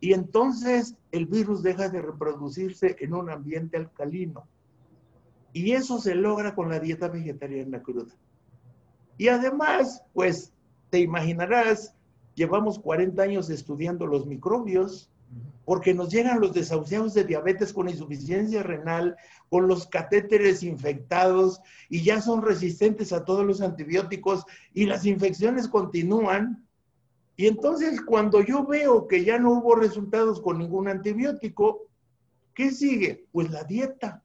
y 0.00 0.12
entonces 0.12 0.96
el 1.12 1.26
virus 1.26 1.62
deja 1.62 1.88
de 1.88 2.02
reproducirse 2.02 2.96
en 3.00 3.14
un 3.14 3.30
ambiente 3.30 3.76
alcalino. 3.76 4.46
Y 5.52 5.72
eso 5.72 5.98
se 5.98 6.14
logra 6.14 6.54
con 6.54 6.68
la 6.68 6.78
dieta 6.78 7.08
vegetariana 7.08 7.82
cruda. 7.82 8.14
Y 9.16 9.28
además, 9.28 10.02
pues 10.12 10.52
te 10.90 11.00
imaginarás, 11.00 11.94
llevamos 12.34 12.78
40 12.78 13.22
años 13.22 13.50
estudiando 13.50 14.06
los 14.06 14.26
microbios, 14.26 15.09
porque 15.64 15.94
nos 15.94 16.10
llegan 16.10 16.40
los 16.40 16.52
desahuciados 16.52 17.14
de 17.14 17.24
diabetes 17.24 17.72
con 17.72 17.88
insuficiencia 17.88 18.62
renal, 18.62 19.16
con 19.48 19.68
los 19.68 19.86
catéteres 19.86 20.62
infectados 20.64 21.60
y 21.88 22.02
ya 22.02 22.20
son 22.20 22.42
resistentes 22.42 23.12
a 23.12 23.24
todos 23.24 23.46
los 23.46 23.60
antibióticos 23.60 24.44
y 24.74 24.86
las 24.86 25.06
infecciones 25.06 25.68
continúan. 25.68 26.66
Y 27.36 27.46
entonces 27.46 28.00
cuando 28.00 28.42
yo 28.42 28.66
veo 28.66 29.06
que 29.06 29.24
ya 29.24 29.38
no 29.38 29.52
hubo 29.52 29.76
resultados 29.76 30.40
con 30.40 30.58
ningún 30.58 30.88
antibiótico, 30.88 31.86
¿qué 32.52 32.72
sigue? 32.72 33.26
Pues 33.30 33.50
la 33.50 33.62
dieta, 33.62 34.24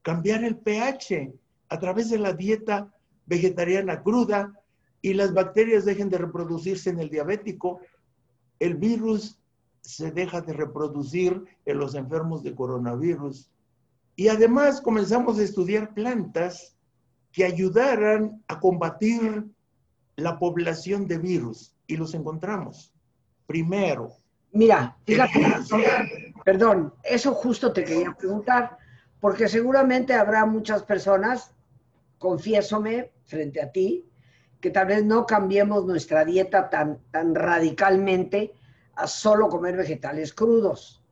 cambiar 0.00 0.42
el 0.42 0.56
pH 0.56 1.34
a 1.68 1.78
través 1.78 2.08
de 2.08 2.18
la 2.18 2.32
dieta 2.32 2.92
vegetariana 3.26 4.02
cruda 4.02 4.58
y 5.02 5.14
las 5.14 5.34
bacterias 5.34 5.84
dejen 5.84 6.08
de 6.08 6.18
reproducirse 6.18 6.88
en 6.88 7.00
el 7.00 7.10
diabético, 7.10 7.80
el 8.58 8.76
virus 8.76 9.41
se 9.82 10.12
deja 10.12 10.40
de 10.40 10.52
reproducir 10.52 11.44
en 11.66 11.78
los 11.78 11.94
enfermos 11.94 12.42
de 12.42 12.54
coronavirus. 12.54 13.50
Y 14.16 14.28
además 14.28 14.80
comenzamos 14.80 15.38
a 15.38 15.42
estudiar 15.42 15.92
plantas 15.92 16.76
que 17.32 17.44
ayudaran 17.44 18.42
a 18.46 18.60
combatir 18.60 19.44
la 20.16 20.38
población 20.38 21.06
de 21.06 21.18
virus 21.18 21.74
y 21.86 21.96
los 21.96 22.14
encontramos. 22.14 22.94
Primero. 23.46 24.12
Mira, 24.52 24.96
fíjate, 25.04 25.40
perdón, 26.44 26.92
eso 27.02 27.34
justo 27.34 27.72
te 27.72 27.84
quería 27.84 28.12
preguntar, 28.12 28.76
porque 29.18 29.48
seguramente 29.48 30.12
habrá 30.12 30.44
muchas 30.44 30.82
personas, 30.82 31.52
confiésome 32.18 33.12
frente 33.24 33.62
a 33.62 33.72
ti, 33.72 34.04
que 34.60 34.70
tal 34.70 34.86
vez 34.86 35.04
no 35.04 35.26
cambiemos 35.26 35.86
nuestra 35.86 36.24
dieta 36.24 36.68
tan, 36.68 36.98
tan 37.10 37.34
radicalmente 37.34 38.52
a 38.94 39.06
solo 39.06 39.48
comer 39.48 39.76
vegetales 39.76 40.32
crudos. 40.32 41.02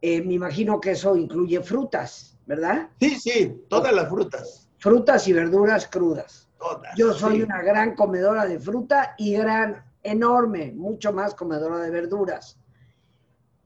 Eh, 0.00 0.22
me 0.22 0.34
imagino 0.34 0.80
que 0.80 0.92
eso 0.92 1.16
incluye 1.16 1.60
frutas, 1.62 2.38
¿verdad? 2.46 2.88
Sí, 3.00 3.18
sí, 3.18 3.64
todas 3.68 3.92
las 3.92 4.08
frutas. 4.08 4.68
Frutas 4.78 5.26
y 5.26 5.32
verduras 5.32 5.88
crudas. 5.88 6.48
Todas. 6.58 6.94
Yo 6.96 7.12
soy 7.12 7.42
una 7.42 7.62
gran 7.62 7.94
comedora 7.94 8.46
de 8.46 8.58
fruta 8.58 9.14
y 9.16 9.34
gran, 9.34 9.88
enorme, 10.02 10.72
mucho 10.72 11.12
más 11.12 11.34
comedora 11.34 11.78
de 11.78 11.90
verduras. 11.90 12.58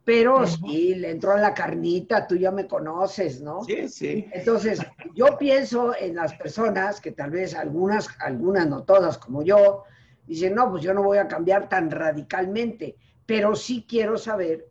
Pero 0.04 0.44
sí, 0.46 0.96
le 0.96 1.10
entró 1.10 1.32
a 1.32 1.38
la 1.38 1.54
carnita, 1.54 2.26
tú 2.26 2.34
ya 2.34 2.50
me 2.50 2.66
conoces, 2.66 3.40
¿no? 3.40 3.62
Sí, 3.62 3.88
sí. 3.88 4.28
Entonces, 4.32 4.80
yo 5.14 5.38
pienso 5.38 5.94
en 5.96 6.16
las 6.16 6.34
personas 6.34 7.00
que 7.00 7.12
tal 7.12 7.30
vez 7.30 7.54
algunas, 7.54 8.08
algunas 8.18 8.66
no 8.66 8.82
todas 8.82 9.16
como 9.18 9.44
yo, 9.44 9.84
dicen, 10.26 10.56
no, 10.56 10.70
pues 10.72 10.82
yo 10.82 10.92
no 10.92 11.04
voy 11.04 11.18
a 11.18 11.28
cambiar 11.28 11.68
tan 11.68 11.88
radicalmente 11.88 12.96
pero 13.32 13.56
sí 13.56 13.86
quiero 13.88 14.18
saber 14.18 14.68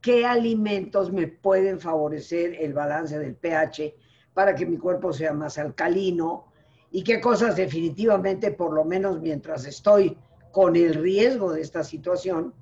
qué 0.00 0.24
alimentos 0.24 1.12
me 1.12 1.26
pueden 1.28 1.78
favorecer 1.78 2.56
el 2.58 2.72
balance 2.72 3.18
del 3.18 3.34
pH 3.34 3.94
para 4.32 4.54
que 4.54 4.64
mi 4.64 4.78
cuerpo 4.78 5.12
sea 5.12 5.34
más 5.34 5.58
alcalino 5.58 6.46
y 6.90 7.04
qué 7.04 7.20
cosas 7.20 7.56
definitivamente, 7.56 8.52
por 8.52 8.72
lo 8.72 8.86
menos 8.86 9.20
mientras 9.20 9.66
estoy 9.66 10.16
con 10.50 10.76
el 10.76 10.94
riesgo 10.94 11.52
de 11.52 11.60
esta 11.60 11.84
situación, 11.84 12.54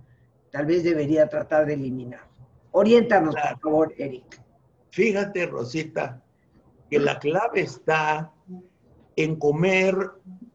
tal 0.51 0.67
vez 0.67 0.83
debería 0.83 1.29
tratar 1.29 1.67
de 1.67 1.75
eliminar. 1.75 2.27
Oriéntanos, 2.73 3.37
por 3.37 3.61
favor, 3.61 3.95
Eric. 3.97 4.43
Fíjate, 4.91 5.47
Rosita, 5.47 6.21
que 6.91 6.99
la 6.99 7.17
clave 7.21 7.61
está 7.61 8.33
en 9.15 9.37
comer 9.37 9.95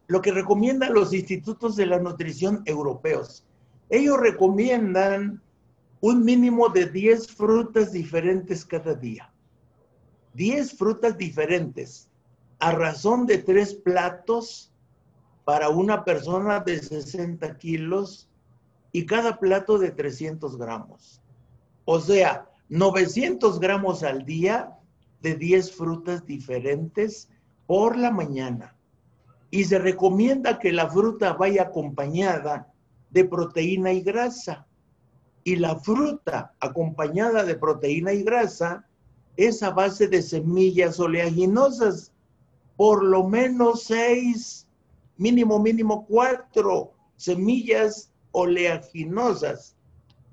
lo 0.08 0.20
que 0.20 0.30
recomiendan 0.30 0.92
los 0.92 1.14
institutos 1.14 1.74
de 1.74 1.86
la 1.86 1.98
nutrición 1.98 2.62
europeos. 2.66 3.46
Ellos 3.88 4.18
recomiendan 4.20 5.42
un 6.00 6.24
mínimo 6.24 6.68
de 6.68 6.86
10 6.86 7.28
frutas 7.28 7.92
diferentes 7.92 8.64
cada 8.64 8.94
día. 8.94 9.32
10 10.34 10.76
frutas 10.76 11.16
diferentes 11.16 12.08
a 12.58 12.72
razón 12.72 13.26
de 13.26 13.38
tres 13.38 13.74
platos 13.74 14.72
para 15.44 15.68
una 15.68 16.04
persona 16.04 16.60
de 16.60 16.82
60 16.82 17.56
kilos 17.58 18.28
y 18.92 19.06
cada 19.06 19.38
plato 19.38 19.78
de 19.78 19.90
300 19.90 20.56
gramos. 20.56 21.20
O 21.84 22.00
sea, 22.00 22.48
900 22.68 23.60
gramos 23.60 24.02
al 24.02 24.24
día 24.24 24.78
de 25.20 25.34
10 25.34 25.72
frutas 25.72 26.24
diferentes 26.26 27.28
por 27.66 27.96
la 27.96 28.10
mañana. 28.10 28.76
y 29.50 29.62
se 29.62 29.78
recomienda 29.78 30.58
que 30.58 30.72
la 30.72 30.90
fruta 30.90 31.34
vaya 31.34 31.62
acompañada 31.62 32.73
de 33.14 33.24
proteína 33.24 33.92
y 33.92 34.02
grasa. 34.02 34.66
Y 35.44 35.56
la 35.56 35.76
fruta 35.78 36.54
acompañada 36.60 37.44
de 37.44 37.54
proteína 37.54 38.12
y 38.12 38.24
grasa 38.24 38.86
es 39.36 39.62
a 39.62 39.70
base 39.70 40.08
de 40.08 40.20
semillas 40.20 40.98
oleaginosas, 40.98 42.12
por 42.76 43.04
lo 43.04 43.28
menos 43.28 43.84
seis, 43.84 44.66
mínimo, 45.16 45.60
mínimo 45.60 46.06
cuatro 46.06 46.92
semillas 47.16 48.12
oleaginosas. 48.32 49.76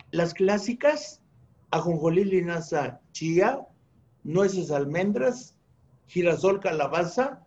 Las 0.09 0.33
clásicas, 0.33 1.21
ajonjolí, 1.69 2.25
linaza, 2.25 3.00
chía, 3.11 3.65
nueces, 4.23 4.71
almendras, 4.71 5.55
girasol, 6.07 6.59
calabaza, 6.59 7.45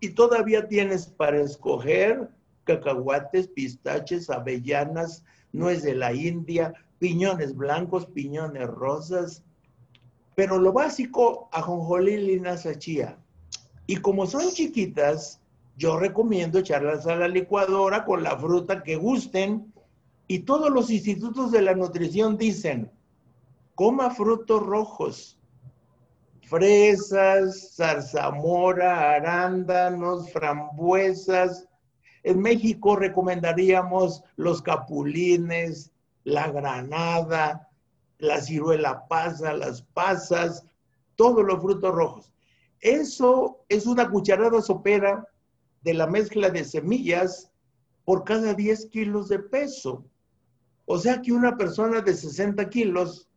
y 0.00 0.10
todavía 0.10 0.68
tienes 0.68 1.06
para 1.06 1.40
escoger 1.40 2.30
cacahuates, 2.66 3.48
pistaches, 3.48 4.28
avellanas, 4.28 5.24
nuez 5.52 5.82
de 5.82 5.94
la 5.94 6.12
India, 6.12 6.74
piñones 6.98 7.56
blancos, 7.56 8.06
piñones 8.06 8.66
rosas. 8.66 9.42
Pero 10.34 10.58
lo 10.58 10.72
básico, 10.72 11.48
ajonjolí, 11.52 12.18
linaza, 12.18 12.78
chía. 12.78 13.16
Y 13.86 13.96
como 13.96 14.26
son 14.26 14.50
chiquitas, 14.50 15.40
yo 15.78 15.98
recomiendo 15.98 16.58
echarlas 16.58 17.06
a 17.06 17.16
la 17.16 17.28
licuadora 17.28 18.04
con 18.04 18.22
la 18.22 18.36
fruta 18.36 18.82
que 18.82 18.96
gusten. 18.96 19.72
Y 20.28 20.40
todos 20.40 20.70
los 20.70 20.90
institutos 20.90 21.52
de 21.52 21.62
la 21.62 21.74
nutrición 21.74 22.36
dicen, 22.36 22.90
coma 23.74 24.10
frutos 24.10 24.62
rojos, 24.66 25.38
fresas, 26.42 27.74
zarzamora, 27.76 29.12
arándanos, 29.12 30.32
frambuesas. 30.32 31.68
En 32.26 32.40
México 32.40 32.96
recomendaríamos 32.96 34.24
los 34.34 34.60
capulines, 34.60 35.92
la 36.24 36.50
granada, 36.50 37.70
la 38.18 38.40
ciruela 38.40 39.06
pasa, 39.06 39.52
las 39.52 39.82
pasas, 39.82 40.66
todos 41.14 41.44
los 41.44 41.62
frutos 41.62 41.94
rojos. 41.94 42.32
Eso 42.80 43.64
es 43.68 43.86
una 43.86 44.10
cucharada 44.10 44.60
sopera 44.60 45.24
de 45.82 45.94
la 45.94 46.08
mezcla 46.08 46.50
de 46.50 46.64
semillas 46.64 47.52
por 48.04 48.24
cada 48.24 48.54
10 48.54 48.86
kilos 48.86 49.28
de 49.28 49.38
peso. 49.38 50.04
O 50.84 50.98
sea 50.98 51.22
que 51.22 51.30
una 51.30 51.56
persona 51.56 52.00
de 52.00 52.12
60 52.12 52.68
kilos 52.70 53.28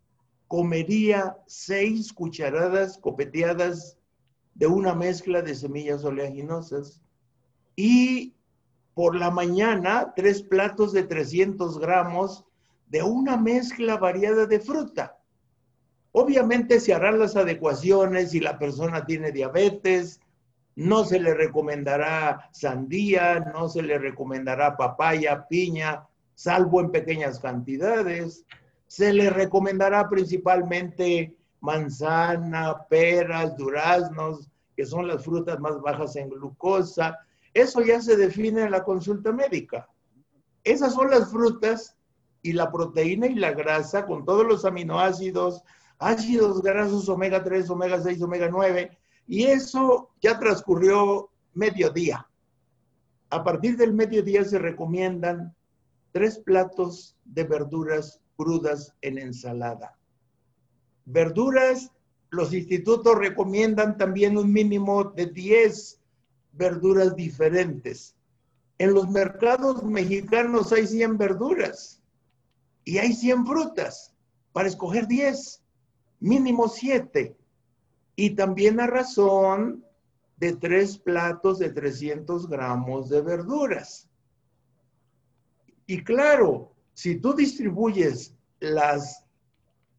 comería 0.47 1.37
6 1.45 2.11
cucharadas 2.13 2.97
copeteadas 2.97 3.99
de 4.55 4.65
una 4.65 4.95
mezcla 4.95 5.43
de 5.43 5.53
semillas 5.53 6.03
oleaginosas 6.03 7.03
y 7.75 8.33
por 8.99 9.15
la 9.15 9.31
mañana 9.31 10.11
tres 10.13 10.43
platos 10.43 10.91
de 10.91 11.03
300 11.03 11.79
gramos 11.79 12.43
de 12.87 13.01
una 13.01 13.37
mezcla 13.37 13.95
variada 13.95 14.45
de 14.45 14.59
fruta. 14.59 15.17
Obviamente 16.11 16.81
se 16.81 16.93
harán 16.93 17.17
las 17.17 17.37
adecuaciones 17.37 18.31
si 18.31 18.41
la 18.41 18.59
persona 18.59 19.05
tiene 19.05 19.31
diabetes, 19.31 20.19
no 20.75 21.05
se 21.05 21.17
le 21.17 21.33
recomendará 21.33 22.49
sandía, 22.51 23.39
no 23.53 23.69
se 23.69 23.83
le 23.83 23.97
recomendará 23.97 24.75
papaya, 24.75 25.47
piña, 25.47 26.05
salvo 26.35 26.81
en 26.81 26.91
pequeñas 26.91 27.39
cantidades. 27.39 28.43
Se 28.87 29.13
le 29.13 29.29
recomendará 29.29 30.09
principalmente 30.09 31.37
manzana, 31.61 32.85
peras, 32.89 33.55
duraznos, 33.55 34.49
que 34.75 34.85
son 34.85 35.07
las 35.07 35.23
frutas 35.23 35.57
más 35.61 35.79
bajas 35.79 36.17
en 36.17 36.27
glucosa. 36.27 37.17
Eso 37.53 37.81
ya 37.81 38.01
se 38.01 38.15
define 38.15 38.63
en 38.63 38.71
la 38.71 38.83
consulta 38.83 39.31
médica. 39.31 39.89
Esas 40.63 40.93
son 40.93 41.09
las 41.09 41.31
frutas 41.31 41.95
y 42.41 42.53
la 42.53 42.71
proteína 42.71 43.27
y 43.27 43.35
la 43.35 43.51
grasa 43.51 44.05
con 44.05 44.25
todos 44.25 44.45
los 44.45 44.65
aminoácidos, 44.65 45.63
ácidos 45.97 46.61
grasos 46.61 47.09
omega 47.09 47.43
3, 47.43 47.69
omega 47.69 48.01
6, 48.01 48.21
omega 48.21 48.49
9, 48.49 48.97
y 49.27 49.45
eso 49.45 50.09
ya 50.21 50.39
transcurrió 50.39 51.29
mediodía. 51.53 52.27
A 53.29 53.43
partir 53.43 53.77
del 53.77 53.93
mediodía 53.93 54.43
se 54.43 54.57
recomiendan 54.57 55.55
tres 56.11 56.39
platos 56.39 57.15
de 57.25 57.43
verduras 57.43 58.21
crudas 58.35 58.95
en 59.01 59.17
ensalada. 59.17 59.97
Verduras, 61.05 61.91
los 62.31 62.53
institutos 62.53 63.15
recomiendan 63.17 63.97
también 63.97 64.37
un 64.37 64.51
mínimo 64.51 65.03
de 65.03 65.27
10 65.27 65.98
verduras 66.59 67.15
diferentes. 67.15 68.15
En 68.77 68.93
los 68.93 69.09
mercados 69.09 69.83
mexicanos 69.83 70.71
hay 70.71 70.85
100 70.85 71.17
verduras 71.17 72.01
y 72.83 72.99
hay 72.99 73.13
100 73.13 73.47
frutas 73.47 74.13
para 74.51 74.67
escoger 74.67 75.07
10, 75.07 75.63
mínimo 76.19 76.67
7 76.67 77.35
y 78.15 78.31
también 78.31 78.79
a 78.79 78.87
razón 78.87 79.85
de 80.37 80.55
tres 80.55 80.97
platos 80.97 81.59
de 81.59 81.69
300 81.69 82.47
gramos 82.47 83.09
de 83.09 83.21
verduras. 83.21 84.09
Y 85.85 86.03
claro, 86.03 86.73
si 86.93 87.15
tú 87.15 87.33
distribuyes 87.33 88.35
las, 88.59 89.25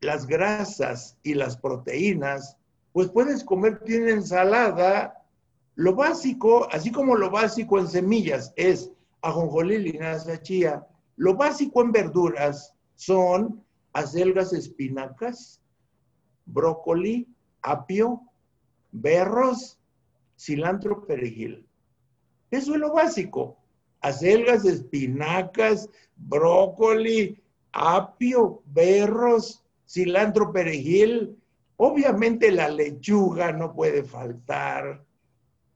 las 0.01 0.27
grasas 0.27 1.19
y 1.23 1.35
las 1.35 1.57
proteínas, 1.57 2.57
pues 2.93 3.09
puedes 3.09 3.45
comer 3.45 3.83
bien 3.87 4.09
ensalada. 4.09 5.20
Lo 5.81 5.95
básico, 5.95 6.69
así 6.71 6.93
como 6.93 7.17
lo 7.17 7.31
básico 7.31 7.79
en 7.79 7.89
semillas 7.89 8.53
es 8.55 8.93
ajonjolí, 9.23 9.79
linaza, 9.79 10.43
chía, 10.43 10.87
lo 11.17 11.37
básico 11.37 11.81
en 11.81 11.91
verduras 11.91 12.75
son 12.97 13.65
acelgas, 13.95 14.53
espinacas, 14.53 15.63
brócoli, 16.45 17.27
apio, 17.63 18.21
berros, 18.93 19.81
cilantro, 20.39 21.07
perejil. 21.07 21.67
Eso 22.51 22.75
es 22.75 22.79
lo 22.79 22.93
básico. 22.93 23.57
Acelgas, 24.03 24.67
espinacas, 24.67 25.89
brócoli, 26.15 27.43
apio, 27.73 28.63
berros, 28.67 29.65
cilantro, 29.87 30.53
perejil. 30.53 31.39
Obviamente 31.79 32.53
la 32.53 32.69
lechuga 32.69 33.51
no 33.53 33.73
puede 33.73 34.05
faltar. 34.05 35.07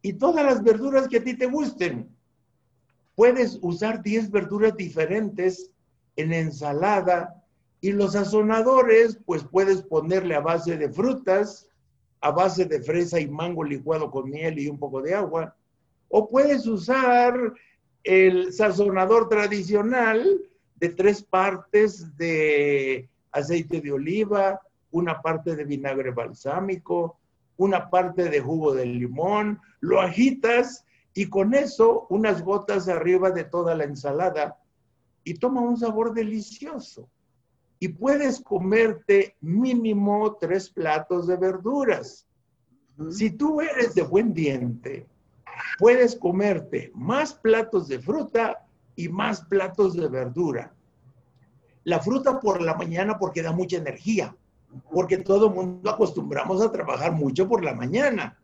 Y 0.05 0.13
todas 0.13 0.45
las 0.45 0.63
verduras 0.63 1.09
que 1.09 1.17
a 1.17 1.25
ti 1.25 1.35
te 1.35 1.47
gusten. 1.47 2.15
Puedes 3.15 3.59
usar 3.63 4.03
10 4.03 4.31
verduras 4.31 4.77
diferentes 4.77 5.71
en 6.17 6.35
ensalada 6.35 7.43
y 7.81 7.91
los 7.93 8.13
sazonadores, 8.13 9.19
pues 9.25 9.45
puedes 9.45 9.81
ponerle 9.81 10.35
a 10.35 10.41
base 10.41 10.77
de 10.77 10.91
frutas, 10.91 11.71
a 12.21 12.31
base 12.33 12.67
de 12.67 12.83
fresa 12.83 13.19
y 13.19 13.29
mango 13.29 13.65
licuado 13.65 14.11
con 14.11 14.29
miel 14.29 14.59
y 14.59 14.69
un 14.69 14.79
poco 14.79 15.01
de 15.01 15.15
agua. 15.15 15.57
O 16.09 16.29
puedes 16.29 16.67
usar 16.67 17.55
el 18.03 18.53
sazonador 18.53 19.31
tradicional 19.31 20.39
de 20.75 20.89
tres 20.91 21.23
partes 21.23 22.15
de 22.19 23.09
aceite 23.33 23.81
de 23.81 23.91
oliva, 23.91 24.61
una 24.91 25.23
parte 25.23 25.57
de 25.57 25.65
vinagre 25.65 26.11
balsámico, 26.11 27.19
una 27.57 27.91
parte 27.91 28.29
de 28.29 28.41
jugo 28.41 28.75
de 28.75 28.87
limón, 28.87 29.61
lo 29.81 30.01
agitas 30.01 30.85
y 31.15 31.29
con 31.29 31.55
eso 31.55 32.07
unas 32.11 32.43
gotas 32.43 32.89
arriba 32.89 33.31
de 33.31 33.45
toda 33.45 33.75
la 33.75 33.85
ensalada 33.85 34.59
y 35.23 35.35
toma 35.35 35.61
un 35.61 35.77
sabor 35.77 36.13
delicioso 36.13 37.09
y 37.79 37.89
puedes 37.89 38.41
comerte 38.41 39.37
mínimo 39.41 40.37
tres 40.41 40.71
platos 40.71 41.27
de 41.27 41.37
verduras. 41.37 42.27
Si 43.11 43.31
tú 43.31 43.61
eres 43.61 43.95
de 43.95 44.03
buen 44.03 44.33
diente, 44.33 45.07
puedes 45.79 46.17
comerte 46.17 46.91
más 46.95 47.35
platos 47.35 47.89
de 47.89 47.99
fruta 47.99 48.67
y 48.97 49.09
más 49.09 49.45
platos 49.45 49.95
de 49.95 50.09
verdura. 50.09 50.73
La 51.83 52.01
fruta 52.01 52.41
por 52.41 52.63
la 52.63 52.75
mañana 52.75 53.19
porque 53.19 53.43
da 53.43 53.53
mucha 53.53 53.77
energía, 53.77 54.35
porque 54.93 55.19
todo 55.19 55.49
el 55.49 55.55
mundo 55.55 55.91
acostumbramos 55.91 56.63
a 56.63 56.73
trabajar 56.73 57.13
mucho 57.13 57.49
por 57.49 57.65
la 57.65 57.75
mañana. 57.75 58.39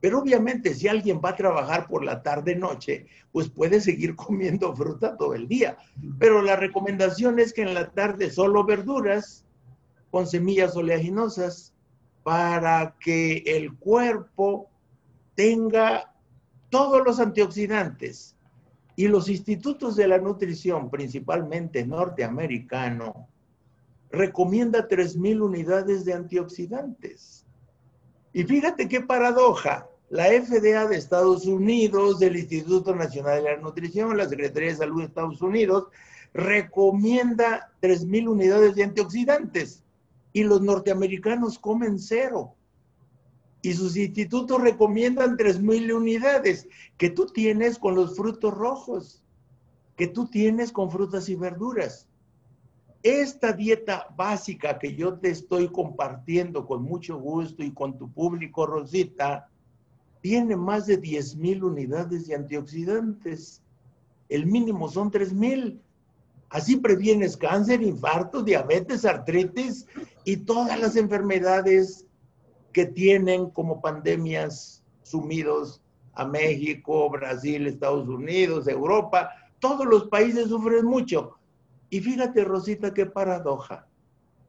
Pero 0.00 0.20
obviamente 0.20 0.74
si 0.74 0.88
alguien 0.88 1.20
va 1.22 1.30
a 1.30 1.36
trabajar 1.36 1.86
por 1.86 2.04
la 2.04 2.22
tarde 2.22 2.56
noche, 2.56 3.06
pues 3.32 3.48
puede 3.48 3.80
seguir 3.80 4.16
comiendo 4.16 4.74
fruta 4.74 5.16
todo 5.16 5.34
el 5.34 5.46
día. 5.46 5.76
Pero 6.18 6.42
la 6.42 6.56
recomendación 6.56 7.38
es 7.38 7.52
que 7.52 7.62
en 7.62 7.74
la 7.74 7.90
tarde 7.90 8.30
solo 8.30 8.64
verduras 8.64 9.44
con 10.10 10.26
semillas 10.26 10.76
oleaginosas 10.76 11.74
para 12.22 12.96
que 12.98 13.38
el 13.46 13.76
cuerpo 13.76 14.68
tenga 15.34 16.12
todos 16.70 17.04
los 17.04 17.20
antioxidantes. 17.20 18.36
Y 18.96 19.08
los 19.08 19.28
institutos 19.28 19.96
de 19.96 20.08
la 20.08 20.18
nutrición, 20.18 20.90
principalmente 20.90 21.86
norteamericano, 21.86 23.28
recomienda 24.10 24.88
3.000 24.88 25.40
unidades 25.40 26.04
de 26.04 26.14
antioxidantes. 26.14 27.46
Y 28.32 28.44
fíjate 28.44 28.88
qué 28.88 29.00
paradoja. 29.00 29.86
la 30.08 30.24
FDA 30.24 30.88
de 30.88 30.96
Estados 30.96 31.46
Unidos, 31.46 32.20
el 32.20 32.36
Instituto 32.36 32.96
Nacional 32.96 33.44
de 33.44 33.50
la 33.52 33.56
Nutrición, 33.58 34.16
la 34.16 34.28
Secretaría 34.28 34.70
de 34.70 34.76
Salud 34.76 34.98
de 34.98 35.06
Estados 35.06 35.40
Unidos, 35.40 35.86
recomienda 36.34 37.72
3.000 37.80 38.28
unidades 38.28 38.74
de 38.74 38.82
antioxidantes 38.82 39.84
y 40.32 40.42
los 40.42 40.62
norteamericanos 40.62 41.60
comen 41.60 42.00
cero. 42.00 42.54
Y 43.62 43.74
sus 43.74 43.96
institutos 43.96 44.60
recomiendan 44.60 45.36
3.000 45.36 45.94
unidades 45.94 46.66
que 46.96 47.10
tú 47.10 47.26
tienes 47.26 47.78
con 47.78 47.94
los 47.94 48.16
frutos 48.16 48.52
rojos, 48.52 49.22
que 49.96 50.08
tú 50.08 50.26
tienes 50.26 50.72
con 50.72 50.90
frutas 50.90 51.28
y 51.28 51.36
verduras. 51.36 52.08
Esta 53.02 53.52
dieta 53.52 54.08
básica 54.14 54.78
que 54.78 54.94
yo 54.94 55.18
te 55.18 55.30
estoy 55.30 55.68
compartiendo 55.68 56.66
con 56.66 56.82
mucho 56.82 57.18
gusto 57.18 57.62
y 57.62 57.72
con 57.72 57.96
tu 57.96 58.12
público, 58.12 58.66
Rosita, 58.66 59.48
tiene 60.20 60.54
más 60.54 60.86
de 60.86 61.00
10.000 61.00 61.62
unidades 61.62 62.26
de 62.26 62.34
antioxidantes. 62.34 63.62
El 64.28 64.44
mínimo 64.44 64.88
son 64.88 65.10
3.000. 65.10 65.80
Así 66.50 66.76
previenes 66.76 67.36
cáncer, 67.36 67.80
infarto, 67.82 68.42
diabetes, 68.42 69.06
artritis 69.06 69.86
y 70.24 70.36
todas 70.38 70.78
las 70.78 70.96
enfermedades 70.96 72.06
que 72.72 72.84
tienen 72.84 73.48
como 73.50 73.80
pandemias 73.80 74.82
sumidos 75.02 75.80
a 76.12 76.26
México, 76.26 77.08
Brasil, 77.08 77.66
Estados 77.66 78.08
Unidos, 78.08 78.68
Europa. 78.68 79.30
Todos 79.58 79.86
los 79.86 80.08
países 80.08 80.48
sufren 80.48 80.84
mucho. 80.84 81.39
Y 81.90 82.00
fíjate, 82.00 82.44
Rosita, 82.44 82.94
qué 82.94 83.04
paradoja. 83.04 83.86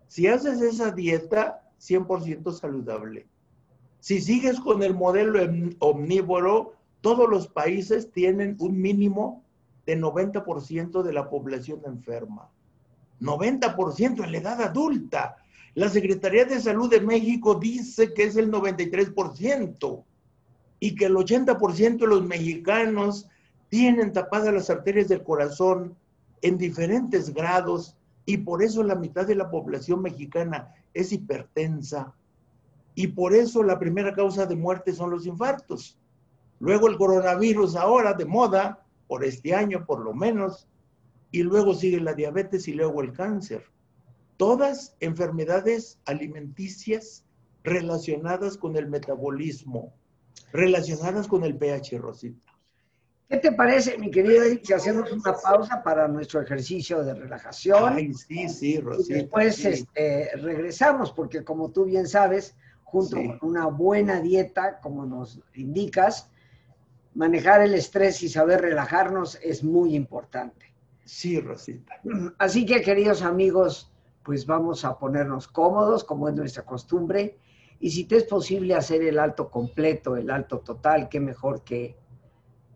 Si 0.08 0.28
haces 0.28 0.62
esa 0.62 0.92
dieta 0.92 1.68
100% 1.80 2.54
saludable, 2.54 3.28
si 4.00 4.22
sigues 4.22 4.60
con 4.60 4.84
el 4.84 4.94
modelo 4.94 5.40
omnívoro, 5.80 6.74
todos 7.02 7.30
los 7.30 7.48
países 7.48 8.12
tienen 8.12 8.56
un 8.60 8.80
mínimo 8.80 9.44
de 9.86 10.00
90% 10.00 11.02
de 11.02 11.14
la 11.14 11.30
población 11.30 11.82
enferma. 11.86 12.50
90% 13.20 14.24
en 14.24 14.32
la 14.32 14.38
edad 14.38 14.62
adulta. 14.62 15.38
La 15.74 15.90
Secretaría 15.90 16.46
de 16.46 16.60
Salud 16.60 16.90
de 16.90 17.02
México 17.02 17.56
dice 17.56 18.14
que 18.14 18.24
es 18.24 18.36
el 18.36 18.52
93% 18.52 20.04
y 20.80 20.96
que 20.96 21.06
el 21.06 21.16
80% 21.16 21.98
de 21.98 22.08
los 22.08 22.24
mexicanos 22.24 23.28
tienen 23.70 24.12
tapadas 24.12 24.54
las 24.54 24.70
arterias 24.70 25.08
del 25.08 25.24
corazón 25.24 25.96
en 26.42 26.58
diferentes 26.58 27.34
grados 27.34 27.98
y 28.26 28.38
por 28.38 28.64
eso 28.64 28.84
la 28.84 28.96
mitad 28.96 29.26
de 29.26 29.36
la 29.36 29.50
población 29.50 30.02
mexicana 30.02 30.74
es 30.94 31.12
hipertensa 31.12 32.14
y 32.96 33.08
por 33.08 33.34
eso 33.34 33.64
la 33.64 33.80
primera 33.80 34.14
causa 34.14 34.46
de 34.46 34.56
muerte 34.56 34.94
son 34.94 35.12
los 35.12 35.26
infartos. 35.26 35.98
Luego 36.60 36.88
el 36.88 36.98
coronavirus 36.98 37.76
ahora 37.76 38.14
de 38.14 38.26
moda 38.26 38.86
por 39.08 39.24
este 39.24 39.56
año 39.56 39.86
por 39.86 40.02
lo 40.02 40.14
menos, 40.14 40.68
y 41.32 41.44
luego 41.44 41.74
sigue 41.74 42.00
la 42.00 42.14
diabetes 42.14 42.68
y 42.68 42.74
luego 42.74 43.02
el 43.02 43.14
cáncer. 43.14 43.64
Todas 44.38 44.96
enfermedades 45.00 46.00
alimenticias 46.06 47.24
relacionadas 47.64 48.58
con 48.58 48.76
el 48.76 48.88
metabolismo, 48.88 49.94
relacionadas 50.52 51.28
con 51.28 51.44
el 51.44 51.58
pH, 51.58 51.98
Rosita. 52.00 52.51
¿Qué 53.32 53.38
te 53.38 53.54
parece, 53.54 53.98
mi 53.98 54.12
querido 54.12 54.44
si 54.62 54.74
hacemos 54.74 55.10
una 55.10 55.34
pausa 55.34 55.82
para 55.82 56.06
nuestro 56.06 56.42
ejercicio 56.42 57.02
de 57.02 57.14
relajación? 57.14 57.94
Ay, 57.94 58.14
sí, 58.14 58.50
sí, 58.50 58.78
Rosita. 58.82 59.14
Y 59.14 59.22
después 59.22 59.64
Este, 59.64 60.32
regresamos, 60.36 61.14
porque 61.14 61.42
como 61.42 61.72
tú 61.72 61.86
bien 61.86 62.10
sabes, 62.10 62.58
junto 62.84 63.16
con 63.16 63.38
una 63.42 63.68
buena 63.68 64.20
dieta, 64.20 64.82
como 64.82 65.06
nos 65.06 65.40
indicas, 65.54 66.30
manejar 67.14 67.62
el 67.62 67.74
estrés 67.74 68.22
y 68.22 68.28
saber 68.28 68.60
relajarnos 68.60 69.40
es 69.42 69.64
muy 69.64 69.96
importante. 69.96 70.66
Sí, 71.06 71.40
Rosita. 71.40 72.02
Así 72.38 72.66
que, 72.66 72.82
queridos 72.82 73.22
amigos, 73.22 73.94
pues 74.24 74.46
vamos 74.46 74.84
a 74.84 75.00
ponernos 75.00 75.48
cómodos, 75.48 76.04
como 76.04 76.28
es 76.28 76.36
nuestra 76.36 76.66
costumbre, 76.66 77.38
y 77.80 77.92
si 77.92 78.04
te 78.04 78.18
es 78.18 78.26
posible 78.26 78.76
hacer 78.76 79.02
el 79.04 79.18
alto 79.18 79.50
completo, 79.50 80.18
el 80.18 80.30
alto 80.30 80.60
total, 80.60 81.08
qué 81.08 81.22
mejor 81.22 81.64
que 81.64 81.96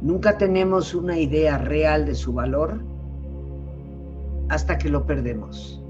Nunca 0.00 0.38
tenemos 0.38 0.94
una 0.94 1.18
idea 1.18 1.58
real 1.58 2.06
de 2.06 2.14
su 2.14 2.32
valor 2.32 2.80
hasta 4.48 4.78
que 4.78 4.88
lo 4.88 5.04
perdemos. 5.06 5.82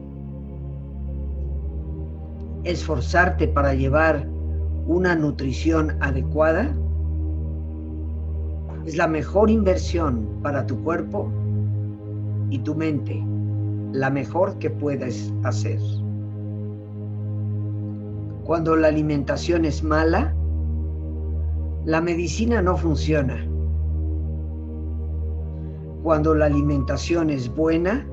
Esforzarte 2.65 3.49
para 3.49 3.75
llevar 3.75 4.27
una 4.87 5.15
nutrición 5.15 5.97
adecuada 6.01 6.75
es 8.87 8.97
la 8.97 9.07
mejor 9.07 9.51
inversión 9.51 10.27
para 10.43 10.67
tu 10.67 10.83
cuerpo 10.83 11.31
y 12.49 12.59
tu 12.61 12.75
mente, 12.75 13.23
la 13.93 14.09
mejor 14.09 14.59
que 14.59 14.71
puedes 14.71 15.33
hacer. 15.43 15.79
Cuando 18.45 18.75
la 18.77 18.89
alimentación 18.89 19.67
es 19.67 19.83
mala, 19.83 20.35
la 21.85 22.01
medicina 22.01 22.63
no 22.63 22.77
funciona. 22.79 23.48
Cuando 26.03 26.35
la 26.35 26.47
alimentación 26.47 27.31
es 27.31 27.49
buena, 27.55 28.07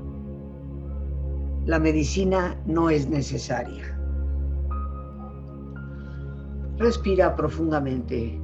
la 1.65 1.79
medicina 1.79 2.55
no 2.65 2.89
es 2.89 3.09
necesaria. 3.09 3.97
Respira 6.77 7.35
profundamente. 7.35 8.39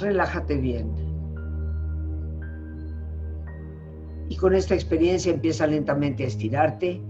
Relájate 0.00 0.56
bien. 0.56 0.92
Y 4.28 4.36
con 4.36 4.54
esta 4.54 4.74
experiencia 4.74 5.32
empieza 5.32 5.66
lentamente 5.66 6.24
a 6.24 6.26
estirarte, 6.26 7.00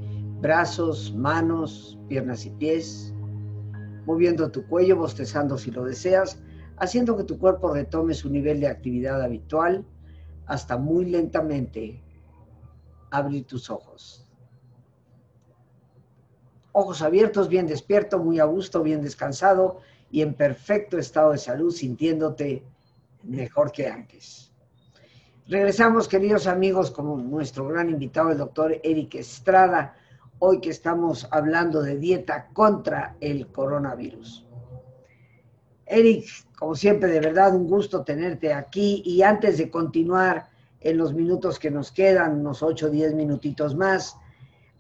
brazos, 0.41 1.15
manos, 1.17 1.99
piernas 2.09 2.45
y 2.45 2.51
pies 2.51 3.15
moviendo 4.07 4.51
tu 4.51 4.67
cuello, 4.67 4.97
bostezando 4.97 5.59
si 5.59 5.71
lo 5.71 5.85
deseas, 5.85 6.43
haciendo 6.77 7.17
que 7.17 7.25
tu 7.25 7.39
cuerpo 7.39 7.73
retome 7.73 8.15
su 8.15 8.29
nivel 8.31 8.61
de 8.61 8.69
actividad 8.69 9.23
habitual 9.23 9.85
hasta 10.47 10.77
muy 10.77 11.07
lentamente 11.07 12.03
abrir 13.11 13.47
tus 13.47 13.71
ojos. 13.71 14.27
Ojos 16.73 17.03
abiertos, 17.03 17.49
bien 17.49 17.67
despierto, 17.67 18.19
muy 18.19 18.41
a 18.41 18.45
gusto, 18.45 18.83
bien 18.83 19.03
descansado 19.03 19.81
y 20.11 20.23
en 20.23 20.35
perfecto 20.35 20.99
estado 20.99 21.33
de 21.33 21.39
salud, 21.39 21.73
sintiéndote 21.73 22.65
mejor 23.23 23.71
que 23.71 23.89
antes. 23.89 24.53
Regresamos, 25.47 26.09
queridos 26.09 26.47
amigos, 26.47 26.91
con 26.91 27.31
nuestro 27.31 27.69
gran 27.69 27.91
invitado, 27.91 28.31
el 28.31 28.39
doctor 28.39 28.81
Eric 28.83 29.15
Estrada, 29.17 29.95
hoy 30.39 30.61
que 30.61 30.71
estamos 30.71 31.29
hablando 31.31 31.83
de 31.83 31.99
dieta 31.99 32.49
contra 32.53 33.17
el 33.21 33.47
coronavirus. 33.49 34.47
Eric, 35.87 36.27
como 36.59 36.75
siempre, 36.75 37.11
de 37.11 37.21
verdad 37.21 37.55
un 37.55 37.69
gusto 37.69 38.05
tenerte 38.05 38.53
aquí 38.53 39.03
y 39.05 39.23
antes 39.23 39.59
de 39.59 39.71
continuar 39.71 40.49
en 40.81 40.99
los 40.99 41.15
minutos 41.15 41.59
que 41.59 41.71
nos 41.71 41.91
quedan, 41.91 42.41
unos 42.41 42.63
8 42.63 42.87
o 42.87 42.91
10 42.91 43.15
minutitos 43.15 43.75
más, 43.75 44.17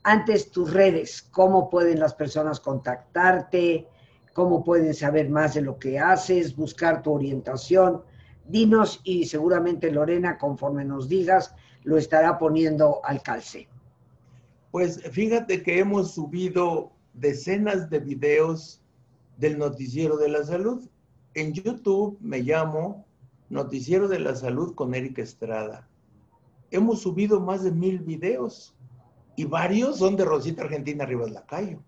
antes 0.02 0.50
tus 0.50 0.72
redes, 0.72 1.22
cómo 1.30 1.70
pueden 1.70 1.98
las 1.98 2.14
personas 2.14 2.60
contactarte, 2.60 3.88
cómo 4.34 4.62
pueden 4.62 4.92
saber 4.92 5.30
más 5.30 5.54
de 5.54 5.62
lo 5.62 5.78
que 5.78 5.98
haces, 5.98 6.54
buscar 6.54 7.02
tu 7.02 7.12
orientación. 7.12 8.02
Dinos 8.46 9.00
y 9.04 9.24
seguramente 9.24 9.90
Lorena, 9.90 10.36
conforme 10.36 10.84
nos 10.84 11.08
digas, 11.08 11.54
lo 11.84 11.96
estará 11.96 12.38
poniendo 12.38 13.00
al 13.04 13.22
calce. 13.22 13.66
Pues 14.70 15.02
fíjate 15.10 15.62
que 15.62 15.78
hemos 15.78 16.12
subido 16.12 16.92
decenas 17.14 17.88
de 17.88 18.00
videos 18.00 18.82
del 19.38 19.56
Noticiero 19.58 20.16
de 20.16 20.28
la 20.28 20.44
Salud. 20.44 20.86
En 21.34 21.52
YouTube 21.52 22.16
me 22.20 22.38
llamo 22.40 23.06
Noticiero 23.48 24.06
de 24.06 24.20
la 24.20 24.36
Salud 24.36 24.74
con 24.76 24.94
Erika 24.94 25.20
Estrada. 25.20 25.88
Hemos 26.70 27.02
subido 27.02 27.40
más 27.40 27.64
de 27.64 27.72
mil 27.72 27.98
videos 27.98 28.76
y 29.34 29.44
varios 29.44 29.98
son 29.98 30.16
de 30.16 30.24
Rosita 30.24 30.62
Argentina 30.62 31.04
Rivas 31.04 31.32
Lacayo. 31.32 31.82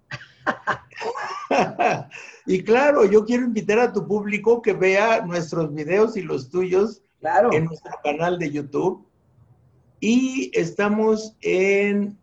y 2.47 2.63
claro, 2.65 3.05
yo 3.05 3.25
quiero 3.25 3.45
invitar 3.45 3.79
a 3.79 3.93
tu 3.93 4.07
público 4.09 4.61
que 4.63 4.73
vea 4.73 5.25
nuestros 5.25 5.73
videos 5.73 6.17
y 6.17 6.23
los 6.23 6.51
tuyos 6.51 7.03
en 7.53 7.67
nuestro 7.67 7.93
canal 8.03 8.41
de 8.41 8.51
YouTube. 8.51 9.07
Y 10.01 10.51
estamos 10.55 11.37
en 11.41 12.19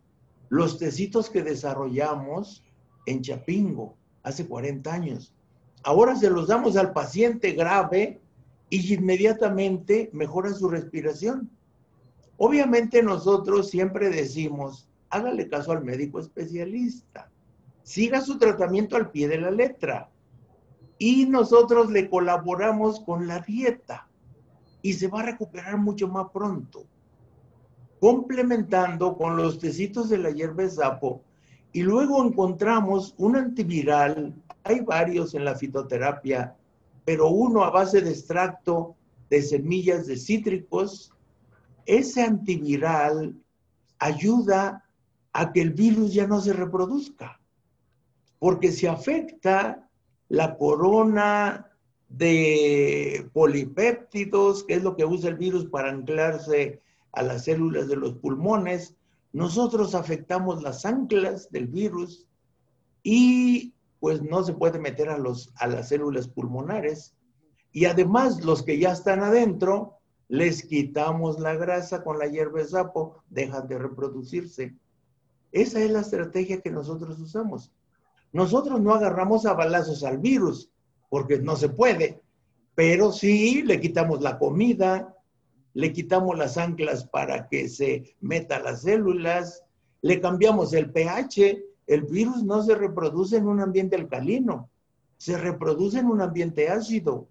Los 0.49 0.78
tecitos 0.78 1.30
que 1.30 1.41
desarrollamos 1.41 2.63
en 3.08 3.21
Chapingo, 3.21 3.95
hace 4.23 4.47
40 4.47 4.93
años. 4.93 5.34
Ahora 5.84 6.15
se 6.15 6.30
los 6.30 6.47
damos 6.47 6.78
al 6.78 6.93
paciente 6.93 7.51
grave 7.51 8.19
y 8.69 8.93
inmediatamente 8.93 10.10
mejora 10.13 10.54
su 10.54 10.69
respiración. 10.69 11.49
Obviamente 12.38 13.01
nosotros 13.01 13.69
siempre 13.69 14.10
decimos, 14.10 14.88
hágale 15.10 15.47
caso 15.47 15.71
al 15.71 15.84
médico 15.84 16.19
especialista, 16.19 17.30
siga 17.84 18.21
su 18.21 18.38
tratamiento 18.38 18.97
al 18.97 19.12
pie 19.12 19.28
de 19.28 19.39
la 19.39 19.51
letra 19.51 20.10
y 20.97 21.25
nosotros 21.25 21.91
le 21.91 22.10
colaboramos 22.10 22.99
con 23.01 23.28
la 23.28 23.39
dieta 23.39 24.08
y 24.86 24.93
se 24.93 25.08
va 25.08 25.21
a 25.21 25.24
recuperar 25.24 25.80
mucho 25.80 26.08
más 26.08 26.28
pronto, 26.32 26.86
complementando 28.00 29.17
con 29.17 29.36
los 29.36 29.58
tecitos 29.58 30.10
de 30.10 30.19
la 30.19 30.30
hierba 30.30 30.62
de 30.62 30.69
sapo 30.69 31.24
y 31.74 31.82
luego 31.82 32.24
encontramos 32.24 33.15
un 33.17 33.36
antiviral, 33.36 34.36
hay 34.63 34.82
varios 34.82 35.34
en 35.34 35.43
la 35.43 35.56
fitoterapia, 35.56 36.56
pero 37.04 37.30
uno 37.30 37.63
a 37.63 37.71
base 37.71 38.00
de 38.00 38.12
extracto 38.12 38.95
de 39.28 39.41
semillas 39.41 40.06
de 40.06 40.17
cítricos. 40.17 41.12
Ese 41.88 42.21
antiviral 42.21 43.36
ayuda 43.98 44.86
a 45.34 45.52
que 45.52 45.62
el 45.63 45.74
virus 45.74 46.13
ya 46.13 46.28
no 46.28 46.41
se 46.41 46.54
reproduzca, 46.54 47.39
porque 48.38 48.71
si 48.71 48.86
afecta 48.86 49.89
la 50.30 50.56
corona 50.56 51.64
de 52.17 53.30
polipéptidos, 53.34 54.63
que 54.63 54.75
es 54.75 54.84
lo 54.84 54.95
que 54.95 55.06
usa 55.06 55.30
el 55.30 55.36
virus 55.36 55.65
para 55.65 55.89
anclarse 55.89 56.82
a 57.12 57.23
las 57.23 57.45
células 57.45 57.88
de 57.88 57.95
los 57.95 58.13
pulmones, 58.15 58.95
nosotros 59.34 59.95
afectamos 59.95 60.63
las 60.63 60.86
anclas 60.86 61.51
del 61.51 61.67
virus 61.67 62.25
y 63.04 63.73
pues 63.99 64.21
no 64.21 64.43
se 64.43 64.54
puede 64.54 64.80
meter 64.80 65.10
a, 65.10 65.17
los, 65.17 65.51
a 65.56 65.67
las 65.67 65.89
células 65.89 66.28
pulmonares. 66.28 67.15
Y 67.71 67.86
además 67.86 68.45
los 68.45 68.63
que 68.63 68.80
ya 68.80 68.93
están 68.93 69.21
adentro, 69.21 69.97
les 70.30 70.63
quitamos 70.63 71.39
la 71.39 71.56
grasa 71.56 72.04
con 72.04 72.17
la 72.17 72.28
hierba 72.28 72.60
de 72.60 72.67
sapo, 72.67 73.23
dejan 73.30 73.67
de 73.67 73.78
reproducirse. 73.78 74.75
Esa 75.51 75.82
es 75.82 75.91
la 75.91 75.99
estrategia 75.99 76.62
que 76.62 76.71
nosotros 76.71 77.19
usamos. 77.19 77.71
Nosotros 78.32 78.80
no 78.80 78.93
agarramos 78.93 79.45
a 79.45 79.54
balazos 79.54 80.04
al 80.04 80.17
virus, 80.17 80.69
porque 81.15 81.39
no 81.39 81.56
se 81.56 81.69
puede, 81.69 82.21
pero 82.75 83.13
sí 83.13 83.62
le 83.62 83.80
quitamos 83.80 84.21
la 84.21 84.38
comida, 84.38 85.15
le 85.73 85.93
quitamos 85.93 86.38
las 86.38 86.58
anclas 86.58 87.06
para 87.06 87.47
que 87.47 87.69
se 87.69 88.17
meta 88.19 88.60
las 88.60 88.82
células, 88.82 89.63
le 90.01 90.19
cambiamos 90.19 90.73
el 90.73 90.91
pH, 90.91 91.63
el 91.88 92.01
virus 92.01 92.43
no 92.43 92.62
se 92.63 92.75
reproduce 92.75 93.38
en 93.38 93.47
un 93.47 93.62
ambiente 93.62 93.95
alcalino, 93.95 94.69
se 95.15 95.38
reproduce 95.38 95.99
en 95.99 96.08
un 96.08 96.19
ambiente 96.19 96.67
ácido. 96.67 97.30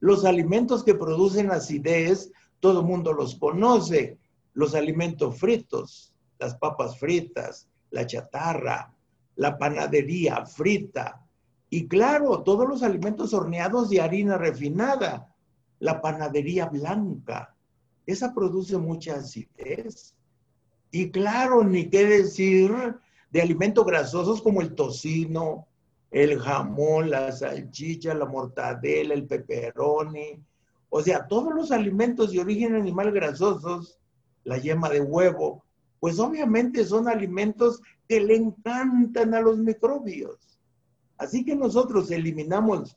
Los 0.00 0.24
alimentos 0.24 0.82
que 0.82 0.96
producen 0.96 1.52
acidez, 1.52 2.32
todo 2.58 2.80
el 2.80 2.86
mundo 2.86 3.12
los 3.12 3.36
conoce, 3.36 4.18
los 4.54 4.74
alimentos 4.74 5.38
fritos, 5.38 6.12
las 6.40 6.56
papas 6.56 6.98
fritas, 6.98 7.68
la 7.92 8.04
chatarra, 8.04 8.92
la 9.36 9.56
panadería 9.56 10.44
frita, 10.46 11.24
y 11.70 11.86
claro, 11.86 12.42
todos 12.42 12.68
los 12.68 12.82
alimentos 12.82 13.32
horneados 13.32 13.88
de 13.88 14.00
harina 14.00 14.36
refinada, 14.36 15.32
la 15.78 16.00
panadería 16.00 16.66
blanca, 16.66 17.54
esa 18.06 18.34
produce 18.34 18.76
mucha 18.76 19.14
acidez. 19.14 20.16
Y 20.90 21.10
claro, 21.10 21.62
ni 21.62 21.88
qué 21.88 22.04
decir 22.04 22.72
de 23.30 23.40
alimentos 23.40 23.86
grasosos 23.86 24.42
como 24.42 24.60
el 24.60 24.74
tocino, 24.74 25.68
el 26.10 26.40
jamón, 26.40 27.08
la 27.08 27.30
salchicha, 27.30 28.14
la 28.14 28.26
mortadela, 28.26 29.14
el 29.14 29.28
pepperoni. 29.28 30.42
O 30.88 31.00
sea, 31.02 31.28
todos 31.28 31.54
los 31.54 31.70
alimentos 31.70 32.32
de 32.32 32.40
origen 32.40 32.74
animal 32.74 33.12
grasosos, 33.12 34.00
la 34.42 34.58
yema 34.58 34.88
de 34.88 35.00
huevo, 35.00 35.64
pues 36.00 36.18
obviamente 36.18 36.84
son 36.84 37.08
alimentos 37.08 37.80
que 38.08 38.20
le 38.20 38.34
encantan 38.34 39.34
a 39.34 39.40
los 39.40 39.58
microbios. 39.58 40.49
Así 41.20 41.44
que 41.44 41.54
nosotros 41.54 42.10
eliminamos 42.10 42.96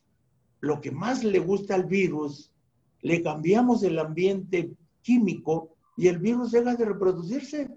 lo 0.62 0.80
que 0.80 0.92
más 0.92 1.26
le 1.26 1.40
gusta 1.40 1.76
al 1.76 1.84
virus, 1.84 2.54
le 3.02 3.22
cambiamos 3.22 3.84
el 3.84 4.00
ambiente 4.00 4.72
químico 5.02 5.76
y 5.98 6.08
el 6.08 6.20
virus 6.20 6.52
deja 6.52 6.74
de 6.76 6.86
reproducirse. 6.86 7.70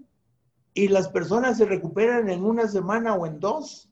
Y 0.73 0.87
las 0.87 1.09
personas 1.09 1.57
se 1.57 1.65
recuperan 1.65 2.29
en 2.29 2.45
una 2.45 2.65
semana 2.69 3.13
o 3.13 3.25
en 3.25 3.41
dos. 3.41 3.89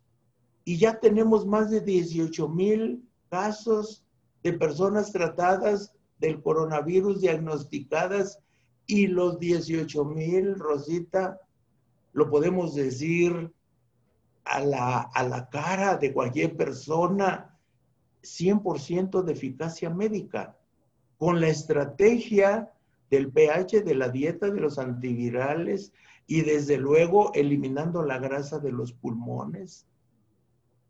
Y 0.64 0.78
ya 0.78 0.97
tenemos 0.97 1.45
más 1.45 1.70
de 1.70 1.82
18 1.82 2.47
mil 2.47 3.03
casos 3.30 4.06
de 4.41 4.53
personas 4.53 5.12
tratadas 5.12 5.93
del 6.20 6.41
coronavirus 6.41 7.20
diagnosticadas 7.20 8.39
y 8.88 9.08
los 9.08 9.39
18 9.39 10.06
mil, 10.06 10.56
Rosita, 10.56 11.38
lo 12.14 12.30
podemos 12.30 12.76
decir 12.76 13.51
a 14.46 14.60
la, 14.62 15.00
a 15.02 15.24
la 15.28 15.50
cara 15.50 15.98
de 15.98 16.14
cualquier 16.14 16.56
persona, 16.56 17.58
100% 18.22 19.24
de 19.24 19.34
eficacia 19.34 19.89
médica, 19.89 20.58
con 21.18 21.41
la 21.41 21.48
estrategia 21.48 22.72
del 23.10 23.32
pH, 23.32 23.82
de 23.82 23.96
la 23.96 24.10
dieta, 24.10 24.50
de 24.50 24.60
los 24.60 24.80
antivirales, 24.80 25.93
y 26.28 26.41
desde 26.41 26.78
luego 26.78 27.32
eliminando 27.34 28.04
la 28.04 28.20
grasa 28.20 28.60
de 28.60 28.72
los 28.72 28.93
pulmones. 28.93 29.86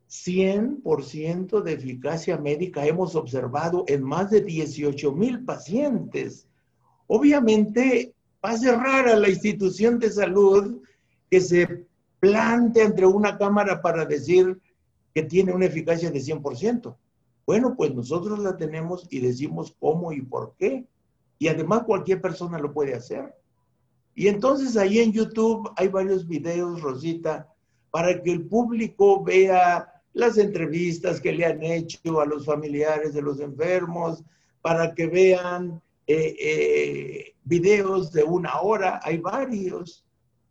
100% 0.09 1.61
de 1.61 1.73
eficacia 1.73 2.37
médica 2.37 2.85
hemos 2.85 3.15
observado 3.15 3.83
en 3.87 4.03
más 4.03 4.29
de 4.29 4.41
18 4.41 5.11
mil 5.13 5.43
pacientes. 5.43 6.47
Obviamente 7.07 8.13
va 8.43 8.51
a 8.51 8.57
ser 8.57 8.77
rara 8.77 9.15
la 9.15 9.29
institución 9.29 9.99
de 9.99 10.11
salud 10.11 10.81
que 11.29 11.41
se 11.41 11.85
plante 12.25 12.81
entre 12.81 13.05
una 13.05 13.37
cámara 13.37 13.83
para 13.83 14.03
decir 14.03 14.59
que 15.13 15.21
tiene 15.21 15.53
una 15.53 15.65
eficacia 15.65 16.09
de 16.09 16.19
100%. 16.19 16.95
Bueno, 17.45 17.75
pues 17.77 17.93
nosotros 17.93 18.39
la 18.39 18.57
tenemos 18.57 19.07
y 19.11 19.19
decimos 19.19 19.75
cómo 19.79 20.11
y 20.11 20.21
por 20.21 20.55
qué. 20.57 20.87
Y 21.37 21.49
además 21.49 21.83
cualquier 21.83 22.21
persona 22.21 22.57
lo 22.57 22.73
puede 22.73 22.95
hacer. 22.95 23.35
Y 24.15 24.27
entonces 24.27 24.75
ahí 24.75 24.99
en 24.99 25.11
YouTube 25.11 25.69
hay 25.75 25.87
varios 25.89 26.27
videos, 26.27 26.81
Rosita, 26.81 27.53
para 27.91 28.23
que 28.23 28.31
el 28.31 28.47
público 28.47 29.23
vea 29.23 30.01
las 30.13 30.39
entrevistas 30.39 31.21
que 31.21 31.31
le 31.31 31.45
han 31.45 31.61
hecho 31.61 32.19
a 32.19 32.25
los 32.25 32.45
familiares 32.45 33.13
de 33.13 33.21
los 33.21 33.39
enfermos, 33.39 34.23
para 34.63 34.95
que 34.95 35.05
vean 35.05 35.79
eh, 36.07 36.35
eh, 36.39 37.35
videos 37.43 38.11
de 38.11 38.23
una 38.23 38.61
hora, 38.61 38.99
hay 39.03 39.19
varios, 39.19 40.03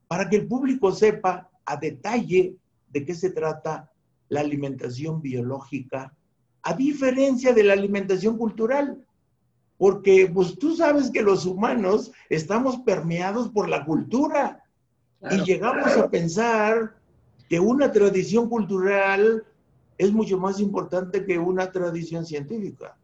para 0.06 0.28
que 0.28 0.36
el 0.36 0.46
público 0.46 0.92
sepa 0.92 1.50
a 1.66 1.76
detalle 1.76 2.56
de 2.90 3.04
qué 3.04 3.14
se 3.14 3.30
trata 3.30 3.90
la 4.28 4.40
alimentación 4.40 5.20
biológica, 5.20 6.14
a 6.62 6.74
diferencia 6.74 7.52
de 7.52 7.64
la 7.64 7.74
alimentación 7.74 8.38
cultural. 8.38 9.04
Porque 9.76 10.30
pues 10.32 10.58
tú 10.58 10.76
sabes 10.76 11.10
que 11.10 11.22
los 11.22 11.46
humanos 11.46 12.12
estamos 12.30 12.78
permeados 12.78 13.48
por 13.50 13.68
la 13.68 13.84
cultura 13.84 14.62
y 15.30 15.42
llegamos 15.42 15.96
a 15.96 16.08
pensar 16.08 16.96
que 17.48 17.58
una 17.58 17.90
tradición 17.90 18.48
cultural 18.48 19.44
es 19.98 20.12
mucho 20.12 20.38
más 20.38 20.60
importante 20.60 21.24
que 21.24 21.38
una 21.38 21.70
tradición 21.70 22.24
científica. 22.24 22.96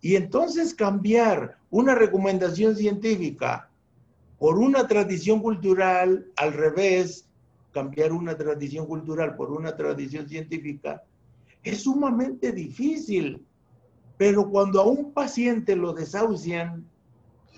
Y 0.00 0.16
entonces 0.16 0.74
cambiar 0.74 1.58
una 1.70 1.94
recomendación 1.94 2.76
científica 2.76 3.68
por 4.38 4.58
una 4.58 4.86
tradición 4.86 5.40
cultural, 5.40 6.26
al 6.36 6.52
revés, 6.54 7.26
cambiar 7.72 8.12
una 8.12 8.36
tradición 8.36 8.86
cultural 8.86 9.36
por 9.36 9.52
una 9.52 9.76
tradición 9.76 10.28
científica, 10.28 11.02
es 11.62 11.82
sumamente 11.82 12.52
difícil. 12.52 13.44
Pero 14.16 14.50
cuando 14.50 14.80
a 14.80 14.84
un 14.84 15.12
paciente 15.12 15.76
lo 15.76 15.92
desahucian, 15.92 16.84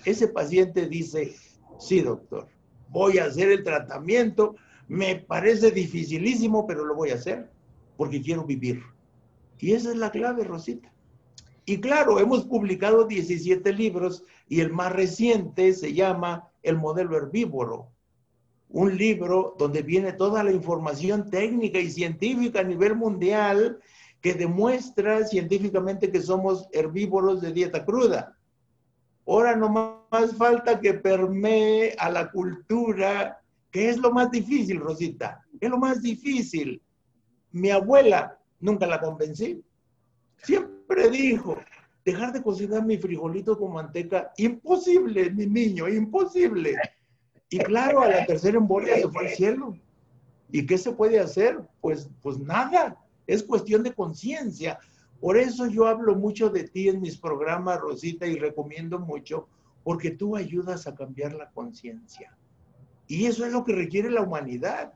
ese 0.05 0.27
paciente 0.27 0.87
dice, 0.87 1.35
sí, 1.79 2.01
doctor, 2.01 2.47
voy 2.89 3.17
a 3.17 3.25
hacer 3.25 3.49
el 3.51 3.63
tratamiento, 3.63 4.55
me 4.87 5.15
parece 5.15 5.71
dificilísimo, 5.71 6.67
pero 6.67 6.85
lo 6.85 6.95
voy 6.95 7.09
a 7.11 7.15
hacer 7.15 7.49
porque 7.97 8.21
quiero 8.21 8.43
vivir. 8.43 8.81
Y 9.59 9.73
esa 9.73 9.91
es 9.91 9.97
la 9.97 10.11
clave, 10.11 10.43
Rosita. 10.43 10.91
Y 11.65 11.79
claro, 11.79 12.19
hemos 12.19 12.43
publicado 12.43 13.05
17 13.05 13.71
libros 13.71 14.23
y 14.49 14.59
el 14.59 14.71
más 14.71 14.91
reciente 14.91 15.73
se 15.73 15.93
llama 15.93 16.49
El 16.61 16.77
modelo 16.77 17.15
herbívoro, 17.15 17.87
un 18.73 18.97
libro 18.97 19.55
donde 19.57 19.83
viene 19.83 20.13
toda 20.13 20.43
la 20.43 20.51
información 20.51 21.29
técnica 21.29 21.79
y 21.79 21.91
científica 21.91 22.61
a 22.61 22.63
nivel 22.63 22.95
mundial 22.95 23.79
que 24.19 24.33
demuestra 24.33 25.25
científicamente 25.27 26.11
que 26.11 26.21
somos 26.21 26.67
herbívoros 26.71 27.39
de 27.39 27.53
dieta 27.53 27.85
cruda. 27.85 28.35
Ahora 29.27 29.55
no 29.55 29.69
más 30.11 30.35
falta 30.35 30.79
que 30.79 30.95
permee 30.95 31.95
a 31.99 32.09
la 32.09 32.31
cultura, 32.31 33.39
que 33.69 33.89
es 33.89 33.97
lo 33.97 34.11
más 34.11 34.31
difícil, 34.31 34.79
Rosita, 34.79 35.45
es 35.61 35.69
lo 35.69 35.77
más 35.77 36.01
difícil. 36.01 36.81
Mi 37.51 37.69
abuela, 37.69 38.39
nunca 38.59 38.87
la 38.87 38.99
convencí, 38.99 39.63
siempre 40.37 41.11
dijo, 41.11 41.57
dejar 42.03 42.33
de 42.33 42.41
cocinar 42.41 42.83
mi 42.83 42.97
frijolito 42.97 43.55
con 43.57 43.73
manteca, 43.73 44.33
imposible, 44.37 45.29
mi 45.29 45.45
niño, 45.45 45.87
imposible. 45.87 46.75
Y 47.53 47.59
claro, 47.59 48.01
a 48.01 48.07
la 48.07 48.25
tercera 48.25 48.57
embolia 48.57 48.95
se 48.95 49.07
fue 49.09 49.27
al 49.27 49.35
cielo. 49.35 49.77
¿Y 50.51 50.65
qué 50.65 50.75
se 50.75 50.91
puede 50.91 51.19
hacer? 51.19 51.61
Pues, 51.81 52.09
pues 52.23 52.39
nada, 52.39 52.97
es 53.27 53.43
cuestión 53.43 53.83
de 53.83 53.93
conciencia. 53.93 54.79
Por 55.21 55.37
eso 55.37 55.67
yo 55.67 55.85
hablo 55.85 56.15
mucho 56.15 56.49
de 56.49 56.63
ti 56.63 56.89
en 56.89 56.99
mis 56.99 57.15
programas, 57.15 57.79
Rosita, 57.79 58.25
y 58.25 58.39
recomiendo 58.39 58.97
mucho, 58.97 59.47
porque 59.83 60.09
tú 60.09 60.35
ayudas 60.35 60.87
a 60.87 60.95
cambiar 60.95 61.35
la 61.35 61.51
conciencia. 61.51 62.35
Y 63.05 63.27
eso 63.27 63.45
es 63.45 63.53
lo 63.53 63.63
que 63.63 63.75
requiere 63.75 64.09
la 64.09 64.23
humanidad. 64.23 64.93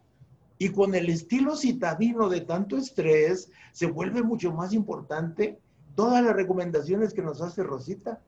Y 0.57 0.69
con 0.69 0.95
el 0.95 1.09
estilo 1.09 1.55
citadino 1.55 2.27
de 2.27 2.41
tanto 2.41 2.75
estrés, 2.75 3.51
se 3.71 3.85
vuelve 3.85 4.23
mucho 4.23 4.51
más 4.51 4.73
importante 4.73 5.59
todas 5.93 6.25
las 6.25 6.35
recomendaciones 6.35 7.13
que 7.13 7.21
nos 7.21 7.39
hace 7.39 7.61
Rosita. 7.61 8.19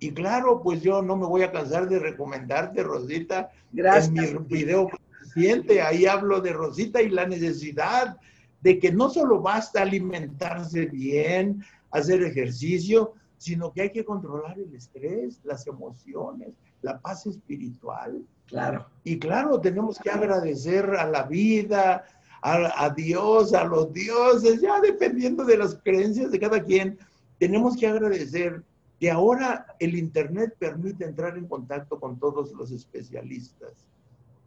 Y 0.00 0.12
claro, 0.12 0.62
pues 0.62 0.82
yo 0.82 1.02
no 1.02 1.16
me 1.16 1.26
voy 1.26 1.42
a 1.42 1.52
cansar 1.52 1.88
de 1.88 1.98
recomendarte, 1.98 2.82
Rosita. 2.82 3.50
Gracias. 3.72 4.08
En 4.08 4.42
mi 4.42 4.48
video 4.48 4.88
reciente, 5.20 5.82
ahí 5.82 6.06
hablo 6.06 6.40
de 6.40 6.52
Rosita 6.52 7.02
y 7.02 7.10
la 7.10 7.26
necesidad 7.26 8.16
de 8.60 8.78
que 8.78 8.92
no 8.92 9.10
solo 9.10 9.40
basta 9.40 9.82
alimentarse 9.82 10.86
bien, 10.86 11.62
hacer 11.90 12.22
ejercicio, 12.22 13.14
sino 13.36 13.72
que 13.72 13.82
hay 13.82 13.90
que 13.90 14.04
controlar 14.04 14.58
el 14.58 14.74
estrés, 14.74 15.40
las 15.44 15.66
emociones, 15.66 16.50
la 16.82 16.98
paz 17.00 17.26
espiritual. 17.26 18.22
Claro. 18.46 18.86
Y 19.04 19.18
claro, 19.18 19.60
tenemos 19.60 19.98
que 19.98 20.10
agradecer 20.10 20.86
a 20.96 21.08
la 21.08 21.22
vida, 21.24 22.04
a, 22.42 22.84
a, 22.84 22.90
Dios, 22.90 23.52
a 23.52 23.64
los 23.64 23.92
dioses, 23.92 24.60
ya 24.60 24.80
dependiendo 24.80 25.44
de 25.44 25.58
las 25.58 25.76
creencias 25.76 26.30
de 26.30 26.40
cada 26.40 26.62
quien, 26.62 26.98
tenemos 27.38 27.76
que 27.76 27.86
agradecer 27.86 28.62
que 28.98 29.10
ahora 29.10 29.66
el 29.78 29.96
Internet 29.96 30.56
permite 30.58 31.04
entrar 31.04 31.36
en 31.36 31.46
contacto 31.46 32.00
con 32.00 32.18
todos 32.18 32.52
los 32.52 32.72
especialistas. 32.72 33.86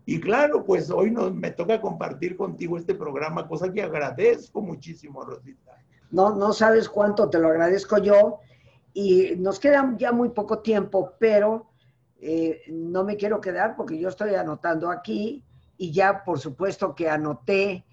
Y 0.06 0.20
claro, 0.20 0.66
pues 0.66 0.90
hoy 0.90 1.12
nos, 1.12 1.34
me 1.34 1.52
toca 1.52 1.80
compartir 1.80 2.36
contigo 2.36 2.78
este 2.78 2.96
programa, 2.96 3.48
cosa 3.48 3.72
que 3.72 3.82
agradezco 3.82 4.62
muchísimo, 4.62 5.24
Rosita. 5.24 5.78
No, 6.10 6.36
no 6.36 6.52
sabes 6.52 6.90
cuánto 6.90 7.30
te 7.30 7.40
lo 7.40 7.48
agradezco 7.48 7.98
yo. 8.00 8.40
Y 8.94 9.36
nos 9.38 9.60
queda 9.60 9.96
ya 9.98 10.12
muy 10.12 10.30
poco 10.30 10.60
tiempo, 10.60 11.14
pero 11.18 11.72
eh, 12.20 12.62
no 12.68 13.04
me 13.04 13.16
quiero 13.16 13.40
quedar 13.40 13.76
porque 13.76 13.98
yo 13.98 14.10
estoy 14.10 14.36
anotando 14.36 14.92
aquí 14.92 15.44
y 15.78 15.92
ya 15.92 16.24
por 16.24 16.40
supuesto 16.40 16.94
que 16.94 17.10
anoté, 17.10 17.84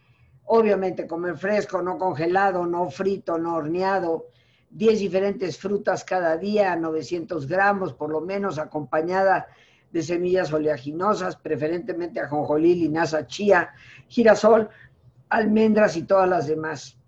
obviamente 0.44 1.06
comer 1.06 1.38
fresco, 1.38 1.80
no 1.80 1.96
congelado, 1.96 2.66
no 2.66 2.90
frito, 2.90 3.38
no 3.38 3.54
horneado, 3.54 4.26
10 4.70 4.98
diferentes 4.98 5.58
frutas 5.58 6.04
cada 6.04 6.36
día, 6.36 6.76
900 6.76 7.46
gramos 7.46 7.94
por 7.94 8.10
lo 8.10 8.20
menos, 8.20 8.58
acompañada 8.58 9.46
de 9.90 10.02
semillas 10.02 10.52
oleaginosas, 10.52 11.36
preferentemente 11.36 12.20
ajonjolí, 12.20 12.74
linaza, 12.74 13.26
chía, 13.26 13.70
girasol, 14.08 14.68
almendras 15.30 15.96
y 15.96 16.02
todas 16.02 16.28
las 16.28 16.46
demás. 16.46 16.98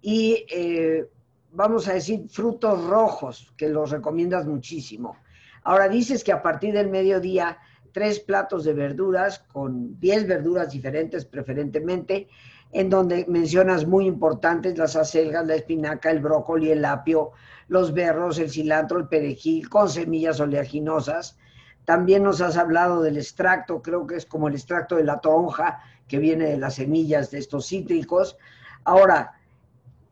Y 0.00 0.44
eh, 0.50 1.08
vamos 1.52 1.88
a 1.88 1.94
decir 1.94 2.28
frutos 2.28 2.84
rojos, 2.84 3.52
que 3.56 3.68
los 3.68 3.90
recomiendas 3.90 4.46
muchísimo. 4.46 5.16
Ahora 5.64 5.88
dices 5.88 6.24
que 6.24 6.32
a 6.32 6.42
partir 6.42 6.74
del 6.74 6.88
mediodía, 6.88 7.58
tres 7.92 8.20
platos 8.20 8.64
de 8.64 8.74
verduras 8.74 9.40
con 9.52 9.98
10 9.98 10.26
verduras 10.26 10.70
diferentes 10.70 11.24
preferentemente, 11.24 12.28
en 12.72 12.90
donde 12.90 13.24
mencionas 13.28 13.86
muy 13.86 14.06
importantes 14.06 14.76
las 14.76 14.96
acelgas, 14.96 15.46
la 15.46 15.54
espinaca, 15.54 16.10
el 16.10 16.20
brócoli, 16.20 16.70
el 16.70 16.84
apio, 16.84 17.32
los 17.68 17.92
berros, 17.92 18.38
el 18.38 18.50
cilantro, 18.50 18.98
el 18.98 19.08
perejil, 19.08 19.68
con 19.68 19.88
semillas 19.88 20.40
oleaginosas. 20.40 21.38
También 21.84 22.22
nos 22.22 22.40
has 22.40 22.56
hablado 22.56 23.02
del 23.02 23.16
extracto, 23.16 23.80
creo 23.80 24.06
que 24.06 24.16
es 24.16 24.26
como 24.26 24.48
el 24.48 24.54
extracto 24.54 24.96
de 24.96 25.04
la 25.04 25.20
toronja, 25.20 25.80
que 26.06 26.18
viene 26.18 26.46
de 26.46 26.58
las 26.58 26.74
semillas 26.74 27.30
de 27.30 27.38
estos 27.38 27.66
cítricos. 27.66 28.36
Ahora, 28.84 29.34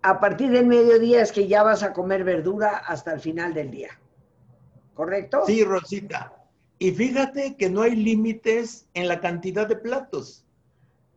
a 0.03 0.21
partir 0.21 0.51
del 0.51 0.67
mediodía 0.67 1.21
es 1.23 1.33
que 1.33 1.49
ya 1.49 1.63
vas 1.63 1.83
a 1.83 1.93
comer 1.93 2.25
verdura 2.25 2.79
hasta 2.79 3.13
el 3.13 3.21
final 3.21 3.53
del 3.53 3.71
día. 3.71 4.01
¿Correcto? 4.95 5.43
Sí, 5.47 5.63
Rosita. 5.65 6.33
Y 6.79 6.93
fíjate 6.93 7.57
que 7.57 7.69
no 7.69 7.83
hay 7.83 7.97
límites 7.97 8.87
en 8.95 9.09
la 9.09 9.21
cantidad 9.21 9.67
de 9.67 9.77
platos. 9.77 10.46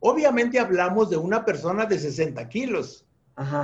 Obviamente 0.00 0.58
hablamos 0.58 1.10
de 1.10 1.16
una 1.16 1.44
persona 1.44 1.86
de 1.86 1.98
60 1.98 2.48
kilos, 2.48 3.06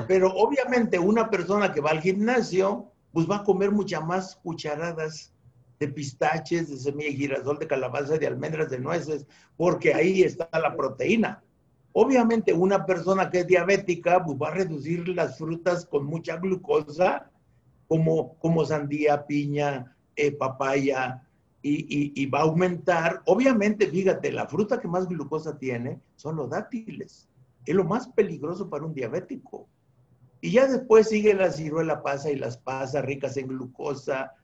pero 0.07 0.33
obviamente 0.35 0.99
una 0.99 1.29
persona 1.29 1.73
que 1.73 1.81
va 1.81 1.91
al 1.91 2.01
gimnasio, 2.01 2.93
pues 3.13 3.29
va 3.29 3.37
a 3.37 3.45
comer 3.45 3.73
muchas 3.73 4.05
más 4.05 4.37
cucharadas 4.37 5.33
de 5.79 5.89
pistaches, 5.89 6.71
de 6.71 6.77
semilla 6.77 7.11
de 7.11 7.17
girasol, 7.17 7.59
de 7.59 7.67
calabaza, 7.67 8.17
de 8.19 8.27
almendras, 8.27 8.71
de 8.71 8.79
nueces, 8.79 9.27
porque 9.57 9.95
ahí 9.95 10.23
está 10.23 10.49
la 10.53 10.75
proteína. 10.75 11.43
Obviamente 11.93 12.53
una 12.53 12.85
persona 12.85 13.31
que 13.31 13.41
es 13.41 13.47
diabética 13.47 14.23
pues 14.23 14.37
va 14.39 14.49
a 14.49 14.55
reducir 14.55 15.09
las 15.09 15.39
frutas 15.39 15.87
con 15.87 16.05
mucha 16.05 16.37
glucosa, 16.37 17.31
como, 17.89 18.37
como 18.39 18.65
sandía, 18.65 19.27
piña, 19.27 19.97
eh, 20.15 20.33
papaya, 20.33 21.26
y, 21.69 22.27
va 22.27 22.41
a 22.41 22.43
aumentar. 22.43 23.23
Obviamente, 23.27 23.89
fíjate, 23.89 24.31
la 24.33 24.47
fruta 24.47 24.81
que 24.81 24.89
más 24.89 25.09
glucosa 25.09 25.59
tiene 25.59 26.01
son 26.17 26.37
los 26.37 26.51
dátiles. 26.51 27.29
Es 27.65 27.75
lo 27.75 27.85
más 27.85 28.09
peligroso 28.09 28.71
para 28.71 28.85
un 28.85 28.95
diabético. 28.95 29.67
Y 30.41 30.53
ya 30.53 30.67
después 30.67 31.09
sigue 31.09 31.35
la 31.35 31.51
ciruela 31.51 32.03
pasa 32.03 32.31
y 32.31 32.37
las 32.37 32.57
pasas 32.57 33.05
ricas 33.05 33.37
en 33.37 33.49
glucosa. 33.49 34.35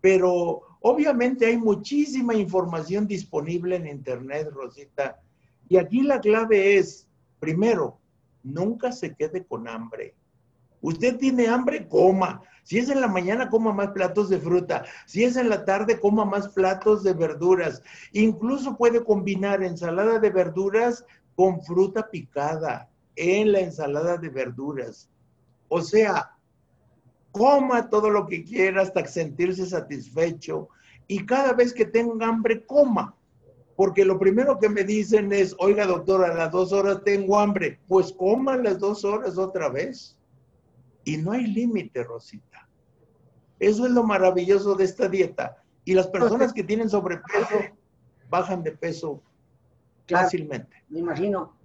Pero 0.00 0.62
obviamente 0.80 1.46
hay 1.46 1.56
muchísima 1.56 2.34
información 2.34 3.06
disponible 3.06 3.76
en 3.76 3.86
Internet, 3.86 4.50
Rosita. 4.52 5.20
Y 5.68 5.78
aquí 5.78 6.02
la 6.02 6.20
clave 6.20 6.76
es, 6.76 7.08
primero, 7.40 7.98
nunca 8.42 8.92
se 8.92 9.14
quede 9.14 9.44
con 9.44 9.66
hambre. 9.66 10.14
Usted 10.82 11.16
tiene 11.16 11.48
hambre, 11.48 11.88
coma. 11.88 12.42
Si 12.66 12.78
es 12.78 12.88
en 12.88 13.00
la 13.00 13.06
mañana, 13.06 13.48
coma 13.48 13.72
más 13.72 13.92
platos 13.92 14.28
de 14.28 14.40
fruta. 14.40 14.84
Si 15.06 15.22
es 15.22 15.36
en 15.36 15.48
la 15.48 15.64
tarde, 15.64 16.00
coma 16.00 16.24
más 16.24 16.48
platos 16.48 17.04
de 17.04 17.12
verduras. 17.12 17.80
Incluso 18.10 18.76
puede 18.76 19.04
combinar 19.04 19.62
ensalada 19.62 20.18
de 20.18 20.30
verduras 20.30 21.04
con 21.36 21.62
fruta 21.62 22.10
picada 22.10 22.90
en 23.14 23.52
la 23.52 23.60
ensalada 23.60 24.16
de 24.16 24.30
verduras. 24.30 25.08
O 25.68 25.80
sea, 25.80 26.32
coma 27.30 27.88
todo 27.88 28.10
lo 28.10 28.26
que 28.26 28.42
quiera 28.42 28.82
hasta 28.82 29.06
sentirse 29.06 29.64
satisfecho 29.64 30.68
y 31.06 31.24
cada 31.24 31.52
vez 31.52 31.72
que 31.72 31.84
tenga 31.84 32.26
hambre, 32.26 32.66
coma. 32.66 33.14
Porque 33.76 34.04
lo 34.04 34.18
primero 34.18 34.58
que 34.58 34.68
me 34.68 34.82
dicen 34.82 35.32
es, 35.32 35.54
oiga 35.60 35.86
doctora, 35.86 36.32
a 36.32 36.34
las 36.34 36.50
dos 36.50 36.72
horas 36.72 37.04
tengo 37.04 37.38
hambre. 37.38 37.78
Pues 37.86 38.12
coma 38.12 38.56
las 38.56 38.80
dos 38.80 39.04
horas 39.04 39.38
otra 39.38 39.68
vez. 39.68 40.15
Y 41.06 41.16
no 41.18 41.30
hay 41.30 41.46
límite, 41.46 42.02
Rosita. 42.02 42.68
Eso 43.60 43.86
es 43.86 43.92
lo 43.92 44.02
maravilloso 44.02 44.74
de 44.74 44.84
esta 44.84 45.08
dieta. 45.08 45.62
Y 45.84 45.94
las 45.94 46.08
personas 46.08 46.52
que 46.52 46.64
tienen 46.64 46.90
sobrepeso 46.90 47.60
bajan 48.28 48.64
de 48.64 48.72
peso 48.72 49.22
fácilmente. 50.08 50.82
Me 50.88 50.98
imagino. 50.98 51.56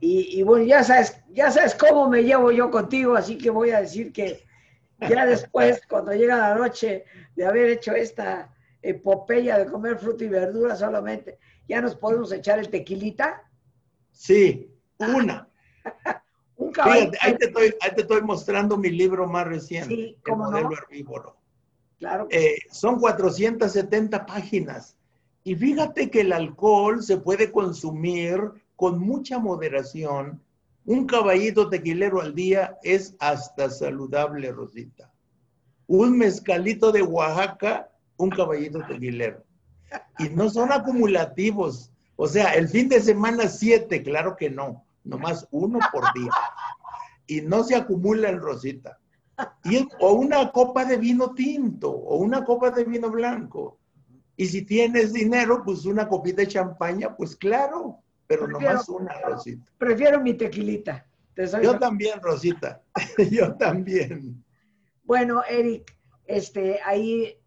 Y, 0.00 0.42
bueno, 0.44 0.64
ya 0.64 0.82
sabes, 0.82 1.22
ya 1.28 1.50
sabes 1.50 1.74
cómo 1.74 2.08
me 2.08 2.22
llevo 2.24 2.50
yo 2.52 2.70
contigo, 2.70 3.16
así 3.16 3.36
que 3.36 3.50
voy 3.50 3.68
a 3.68 3.82
decir 3.82 4.14
que 4.14 4.46
ya 4.98 5.26
después, 5.26 5.82
cuando 5.88 6.14
llega 6.14 6.38
la 6.38 6.54
noche 6.54 7.04
de 7.36 7.44
haber 7.44 7.68
hecho 7.68 7.92
esta 7.92 8.50
epopeya 8.80 9.58
de 9.58 9.66
comer 9.66 9.98
fruta 9.98 10.24
y 10.24 10.28
verdura 10.28 10.74
solamente, 10.74 11.38
¿ya 11.68 11.82
nos 11.82 11.96
podemos 11.96 12.32
echar 12.32 12.58
el 12.58 12.70
tequilita? 12.70 13.42
Sí, 14.10 14.74
una. 14.98 15.50
ahí, 16.82 17.10
te 17.38 18.02
estoy, 18.02 18.22
mostrando 18.22 18.76
mi 18.76 18.90
libro 18.90 19.26
más 19.26 19.46
reciente, 19.46 19.94
sí, 19.94 20.16
El 20.24 20.36
modelo 20.36 20.70
herbívoro. 20.72 21.36
Claro. 21.98 22.28
Eh, 22.30 22.56
son 22.70 22.98
470 22.98 24.26
páginas. 24.26 24.96
Y 25.44 25.54
fíjate 25.54 26.10
que 26.10 26.22
el 26.22 26.32
alcohol 26.32 27.02
se 27.02 27.18
puede 27.18 27.50
consumir 27.50 28.40
con 28.76 28.98
mucha 28.98 29.38
moderación. 29.38 30.42
Un 30.84 31.06
caballito 31.06 31.68
tequilero 31.68 32.20
al 32.20 32.34
día 32.34 32.78
es 32.82 33.14
hasta 33.18 33.70
saludable, 33.70 34.50
Rosita. 34.52 35.12
Un 35.86 36.16
mezcalito 36.16 36.92
de 36.92 37.02
Oaxaca, 37.02 37.90
un 38.16 38.30
caballito 38.30 38.80
tequilero. 38.86 39.44
Y 40.18 40.28
no 40.30 40.48
son 40.48 40.72
acumulativos. 40.72 41.90
O 42.16 42.26
sea, 42.26 42.54
el 42.54 42.68
fin 42.68 42.88
de 42.88 43.00
semana 43.00 43.48
siete, 43.48 44.02
claro 44.02 44.36
que 44.36 44.50
no 44.50 44.84
nomás 45.04 45.46
uno 45.50 45.78
por 45.92 46.04
día. 46.14 46.30
Y 47.30 47.42
no 47.42 47.62
se 47.62 47.76
acumula 47.76 48.28
en 48.28 48.40
rosita. 48.40 48.98
Y, 49.64 49.88
o 50.00 50.14
una 50.14 50.50
copa 50.50 50.84
de 50.84 50.96
vino 50.96 51.32
tinto 51.32 51.90
o 51.90 52.16
una 52.16 52.44
copa 52.44 52.70
de 52.70 52.84
vino 52.84 53.08
blanco. 53.08 53.78
Y 54.36 54.46
si 54.46 54.62
tienes 54.62 55.12
dinero, 55.12 55.62
pues 55.64 55.84
una 55.84 56.08
copita 56.08 56.42
de 56.42 56.48
champaña, 56.48 57.14
pues 57.14 57.36
claro, 57.36 58.02
pero 58.26 58.48
nomás 58.48 58.88
una, 58.88 59.12
Rosita. 59.20 59.70
Prefiero 59.78 60.20
mi 60.20 60.34
tequilita. 60.34 61.06
Yo 61.62 61.78
también, 61.78 62.20
Rosita. 62.20 62.82
Yo 63.30 63.54
también. 63.54 64.44
Bueno, 65.04 65.42
Eric, 65.48 65.96
este, 66.26 66.80
ahí, 66.84 67.38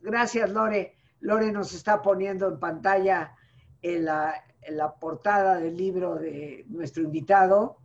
gracias, 0.00 0.50
Lore. 0.50 0.96
Lore 1.20 1.50
nos 1.50 1.72
está 1.72 2.02
poniendo 2.02 2.48
en 2.48 2.60
pantalla 2.60 3.34
en 3.80 4.04
la, 4.04 4.34
la 4.68 4.94
portada 4.94 5.56
del 5.56 5.76
libro 5.76 6.16
de 6.16 6.64
nuestro 6.68 7.02
invitado, 7.02 7.78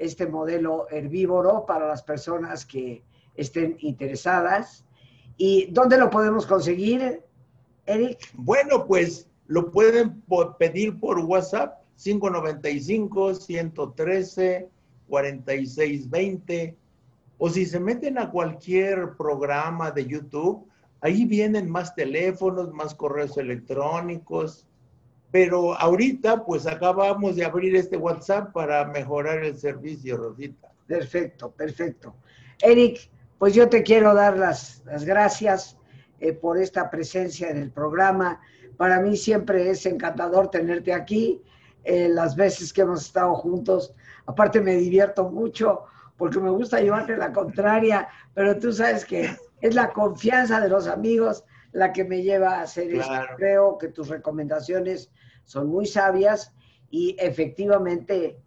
este 0.00 0.26
modelo 0.26 0.86
herbívoro 0.90 1.64
para 1.66 1.86
las 1.86 2.02
personas 2.02 2.64
que 2.64 3.04
estén 3.36 3.76
interesadas. 3.80 4.84
¿Y 5.36 5.70
dónde 5.70 5.98
lo 5.98 6.10
podemos 6.10 6.46
conseguir, 6.46 7.22
Eric? 7.86 8.18
Bueno, 8.34 8.86
pues 8.86 9.28
lo 9.46 9.70
pueden 9.70 10.22
pedir 10.58 10.98
por 10.98 11.18
WhatsApp 11.20 11.82
595 11.96 13.34
113 13.34 14.68
4620 15.08 16.76
o 17.42 17.48
si 17.48 17.64
se 17.64 17.80
meten 17.80 18.18
a 18.18 18.30
cualquier 18.30 19.16
programa 19.16 19.90
de 19.90 20.06
YouTube, 20.06 20.68
ahí 21.00 21.24
vienen 21.24 21.70
más 21.70 21.94
teléfonos, 21.94 22.70
más 22.72 22.94
correos 22.94 23.38
electrónicos, 23.38 24.66
pero 25.30 25.74
ahorita, 25.74 26.44
pues 26.44 26.66
acabamos 26.66 27.36
de 27.36 27.44
abrir 27.44 27.76
este 27.76 27.96
WhatsApp 27.96 28.52
para 28.52 28.84
mejorar 28.86 29.44
el 29.44 29.56
servicio, 29.56 30.16
Rosita. 30.16 30.72
Perfecto, 30.86 31.52
perfecto. 31.52 32.16
Eric, 32.60 33.10
pues 33.38 33.54
yo 33.54 33.68
te 33.68 33.82
quiero 33.82 34.12
dar 34.12 34.36
las, 34.36 34.82
gracias 35.04 35.78
eh, 36.18 36.32
por 36.32 36.58
esta 36.58 36.90
presencia 36.90 37.48
en 37.48 37.58
el 37.58 37.70
programa. 37.70 38.40
Para 38.76 39.00
mí 39.00 39.16
siempre 39.16 39.70
es 39.70 39.86
encantador 39.86 40.50
tenerte 40.50 40.92
aquí. 40.92 41.40
Eh, 41.84 42.08
las 42.08 42.34
veces 42.36 42.72
que 42.72 42.82
hemos 42.82 43.06
estado 43.06 43.34
juntos, 43.34 43.94
aparte 44.26 44.60
me 44.60 44.74
divierto 44.76 45.30
mucho 45.30 45.84
porque 46.18 46.38
me 46.38 46.50
gusta 46.50 46.80
llevarte 46.80 47.16
la 47.16 47.32
contraria, 47.32 48.08
pero 48.34 48.58
tú 48.58 48.72
sabes 48.72 49.06
que 49.06 49.34
es 49.62 49.74
la 49.74 49.90
confianza 49.90 50.60
de 50.60 50.68
los 50.68 50.86
amigos 50.86 51.44
la 51.72 51.92
que 51.92 52.04
me 52.04 52.22
lleva 52.22 52.56
a 52.56 52.62
hacer 52.62 52.94
esto. 52.94 53.12
Creo 53.36 53.78
que 53.78 53.88
tus 53.88 54.08
recomendaciones 54.08 55.10
son 55.44 55.68
muy 55.68 55.86
sabias 55.86 56.52
y 56.90 57.16
efectivamente 57.18 58.38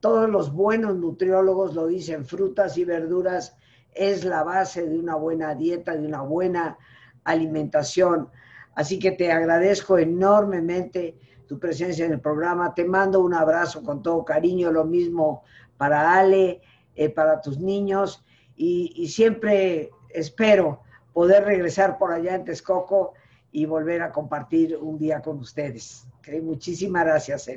todos 0.00 0.28
los 0.28 0.52
buenos 0.52 0.96
nutriólogos 0.96 1.74
lo 1.74 1.86
dicen, 1.86 2.24
frutas 2.24 2.76
y 2.76 2.84
verduras 2.84 3.56
es 3.94 4.24
la 4.24 4.42
base 4.42 4.88
de 4.88 4.98
una 4.98 5.14
buena 5.14 5.54
dieta, 5.54 5.96
de 5.96 6.06
una 6.06 6.22
buena 6.22 6.78
alimentación. 7.24 8.28
Así 8.74 8.98
que 8.98 9.12
te 9.12 9.30
agradezco 9.30 9.98
enormemente 9.98 11.16
tu 11.46 11.58
presencia 11.58 12.04
en 12.06 12.12
el 12.12 12.20
programa. 12.20 12.74
Te 12.74 12.84
mando 12.84 13.20
un 13.20 13.34
abrazo 13.34 13.82
con 13.82 14.02
todo 14.02 14.24
cariño, 14.24 14.72
lo 14.72 14.84
mismo 14.84 15.44
para 15.76 16.18
Ale, 16.18 16.62
eh, 16.94 17.08
para 17.08 17.40
tus 17.40 17.58
niños 17.58 18.24
y, 18.56 18.92
y 18.96 19.08
siempre 19.08 19.90
espero 20.10 20.81
poder 21.12 21.44
regresar 21.44 21.98
por 21.98 22.12
allá 22.12 22.34
en 22.34 22.44
Texcoco 22.44 23.14
y 23.50 23.66
volver 23.66 24.02
a 24.02 24.12
compartir 24.12 24.76
un 24.76 24.98
día 24.98 25.20
con 25.20 25.38
ustedes. 25.38 26.06
muchísimas 26.42 27.04
gracias, 27.04 27.48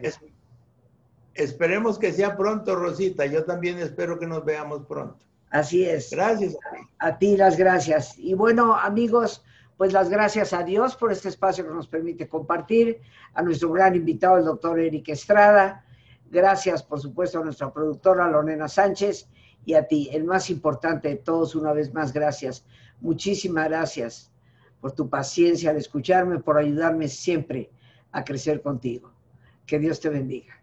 esperemos 1.33 1.99
que 1.99 2.11
sea 2.11 2.37
pronto, 2.37 2.75
Rosita. 2.75 3.25
Yo 3.25 3.43
también 3.43 3.77
espero 3.79 4.17
que 4.17 4.25
nos 4.25 4.43
veamos 4.43 4.85
pronto. 4.87 5.25
Así 5.49 5.85
es. 5.85 6.09
Gracias. 6.11 6.55
A, 6.99 7.07
a 7.07 7.17
ti 7.17 7.37
las 7.37 7.57
gracias. 7.57 8.17
Y 8.17 8.33
bueno, 8.33 8.75
amigos, 8.75 9.43
pues 9.77 9.93
las 9.93 10.09
gracias 10.09 10.53
a 10.53 10.63
Dios 10.63 10.95
por 10.95 11.11
este 11.11 11.29
espacio 11.29 11.67
que 11.67 11.73
nos 11.73 11.87
permite 11.87 12.27
compartir, 12.27 13.01
a 13.33 13.41
nuestro 13.41 13.71
gran 13.71 13.95
invitado, 13.95 14.37
el 14.37 14.45
doctor 14.45 14.79
Eric 14.79 15.09
Estrada. 15.09 15.85
Gracias, 16.31 16.81
por 16.83 16.99
supuesto, 16.99 17.39
a 17.39 17.43
nuestra 17.43 17.71
productora 17.71 18.29
Lorena 18.29 18.67
Sánchez 18.67 19.27
y 19.65 19.73
a 19.73 19.87
ti, 19.87 20.09
el 20.11 20.23
más 20.23 20.49
importante 20.49 21.09
de 21.09 21.15
todos, 21.15 21.55
una 21.55 21.73
vez 21.73 21.93
más, 21.93 22.13
gracias 22.13 22.65
Muchísimas 22.99 23.67
gracias 23.69 24.31
por 24.81 24.91
tu 24.91 25.09
paciencia 25.09 25.69
al 25.71 25.77
escucharme, 25.77 26.39
por 26.39 26.57
ayudarme 26.57 27.07
siempre 27.07 27.71
a 28.11 28.23
crecer 28.23 28.61
contigo. 28.61 29.11
Que 29.65 29.79
Dios 29.79 29.99
te 29.99 30.09
bendiga. 30.09 30.61